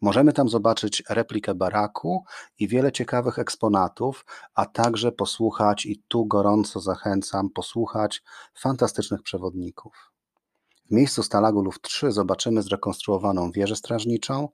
Możemy 0.00 0.32
tam 0.32 0.48
zobaczyć 0.48 1.02
replikę 1.08 1.54
baraku 1.54 2.24
i 2.58 2.68
wiele 2.68 2.92
ciekawych 2.92 3.38
eksponatów, 3.38 4.24
a 4.54 4.66
także 4.66 5.12
posłuchać, 5.12 5.86
i 5.86 6.02
tu 6.08 6.26
gorąco 6.26 6.80
zachęcam, 6.80 7.50
posłuchać 7.50 8.22
fantastycznych 8.54 9.22
przewodników. 9.22 10.10
W 10.90 10.94
miejscu 10.94 11.22
Stalagu 11.22 11.62
Luft 11.62 11.82
3 11.82 12.12
zobaczymy 12.12 12.62
zrekonstruowaną 12.62 13.50
wieżę 13.50 13.76
strażniczą, 13.76 14.48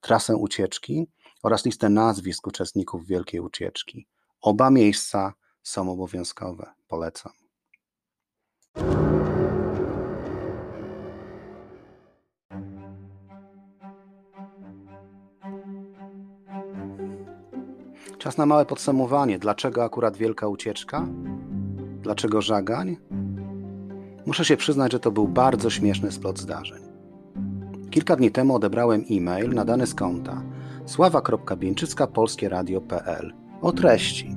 trasę 0.00 0.36
ucieczki 0.36 1.06
oraz 1.42 1.64
listę 1.64 1.88
nazwisk 1.88 2.46
uczestników 2.46 3.06
Wielkiej 3.06 3.40
Ucieczki. 3.40 4.06
Oba 4.40 4.70
miejsca 4.70 5.32
są 5.62 5.92
obowiązkowe. 5.92 6.72
Polecam. 6.88 7.32
Czas 18.20 18.38
na 18.38 18.46
małe 18.46 18.66
podsumowanie. 18.66 19.38
Dlaczego 19.38 19.84
akurat 19.84 20.16
wielka 20.16 20.48
ucieczka? 20.48 21.06
Dlaczego 22.02 22.42
żagań? 22.42 22.96
Muszę 24.26 24.44
się 24.44 24.56
przyznać, 24.56 24.92
że 24.92 25.00
to 25.00 25.10
był 25.10 25.28
bardzo 25.28 25.70
śmieszny 25.70 26.12
splot 26.12 26.38
zdarzeń. 26.38 26.82
Kilka 27.90 28.16
dni 28.16 28.30
temu 28.30 28.54
odebrałem 28.54 29.04
e-mail 29.10 29.54
nadany 29.54 29.86
z 29.86 29.94
konta 29.94 30.42
sława.bieńczycka.polskieradio.pl 30.86 33.32
o 33.62 33.72
treści. 33.72 34.36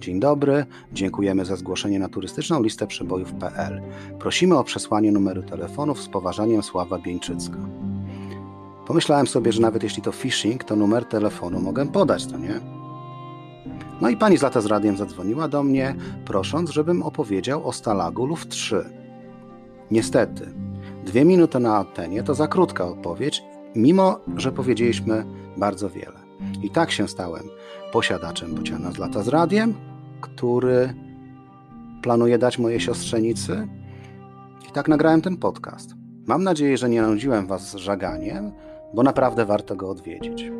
Dzień 0.00 0.20
dobry, 0.20 0.66
dziękujemy 0.92 1.44
za 1.44 1.56
zgłoszenie 1.56 1.98
na 1.98 2.08
turystyczną 2.08 2.62
listę 2.62 2.86
przebojów.pl. 2.86 3.82
Prosimy 4.18 4.58
o 4.58 4.64
przesłanie 4.64 5.12
numeru 5.12 5.42
telefonu 5.42 5.94
z 5.94 6.08
poważaniem 6.08 6.62
Sława 6.62 6.98
Bieńczycka. 6.98 7.58
Pomyślałem 8.86 9.26
sobie, 9.26 9.52
że 9.52 9.62
nawet 9.62 9.82
jeśli 9.82 10.02
to 10.02 10.12
phishing, 10.12 10.64
to 10.64 10.76
numer 10.76 11.04
telefonu 11.04 11.60
mogę 11.60 11.86
podać, 11.86 12.26
to 12.26 12.38
nie? 12.38 12.75
No 14.00 14.08
i 14.08 14.16
pani 14.16 14.38
z 14.38 14.42
lata 14.42 14.60
z 14.60 14.66
radiem 14.66 14.96
zadzwoniła 14.96 15.48
do 15.48 15.62
mnie, 15.62 15.94
prosząc, 16.24 16.70
żebym 16.70 17.02
opowiedział 17.02 17.68
o 17.68 17.72
Stalagu 17.72 18.26
Luft 18.26 18.48
3. 18.48 18.84
Niestety, 19.90 20.52
dwie 21.04 21.24
minuty 21.24 21.58
na 21.58 21.76
antenie 21.76 22.22
to 22.22 22.34
za 22.34 22.48
krótka 22.48 22.84
odpowiedź, 22.84 23.42
mimo 23.74 24.20
że 24.36 24.52
powiedzieliśmy 24.52 25.24
bardzo 25.56 25.90
wiele. 25.90 26.26
I 26.62 26.70
tak 26.70 26.90
się 26.90 27.08
stałem 27.08 27.42
posiadaczem 27.92 28.54
bociana 28.54 28.92
z 28.92 28.98
lata 28.98 29.22
z 29.22 29.28
radiem, 29.28 29.74
który 30.20 30.94
planuje 32.02 32.38
dać 32.38 32.58
mojej 32.58 32.80
siostrzenicy. 32.80 33.68
I 34.68 34.72
tak 34.72 34.88
nagrałem 34.88 35.22
ten 35.22 35.36
podcast. 35.36 35.94
Mam 36.26 36.44
nadzieję, 36.44 36.78
że 36.78 36.88
nie 36.88 37.02
nudziłem 37.02 37.46
Was 37.46 37.74
żaganiem, 37.74 38.52
bo 38.94 39.02
naprawdę 39.02 39.44
warto 39.44 39.76
go 39.76 39.90
odwiedzić. 39.90 40.50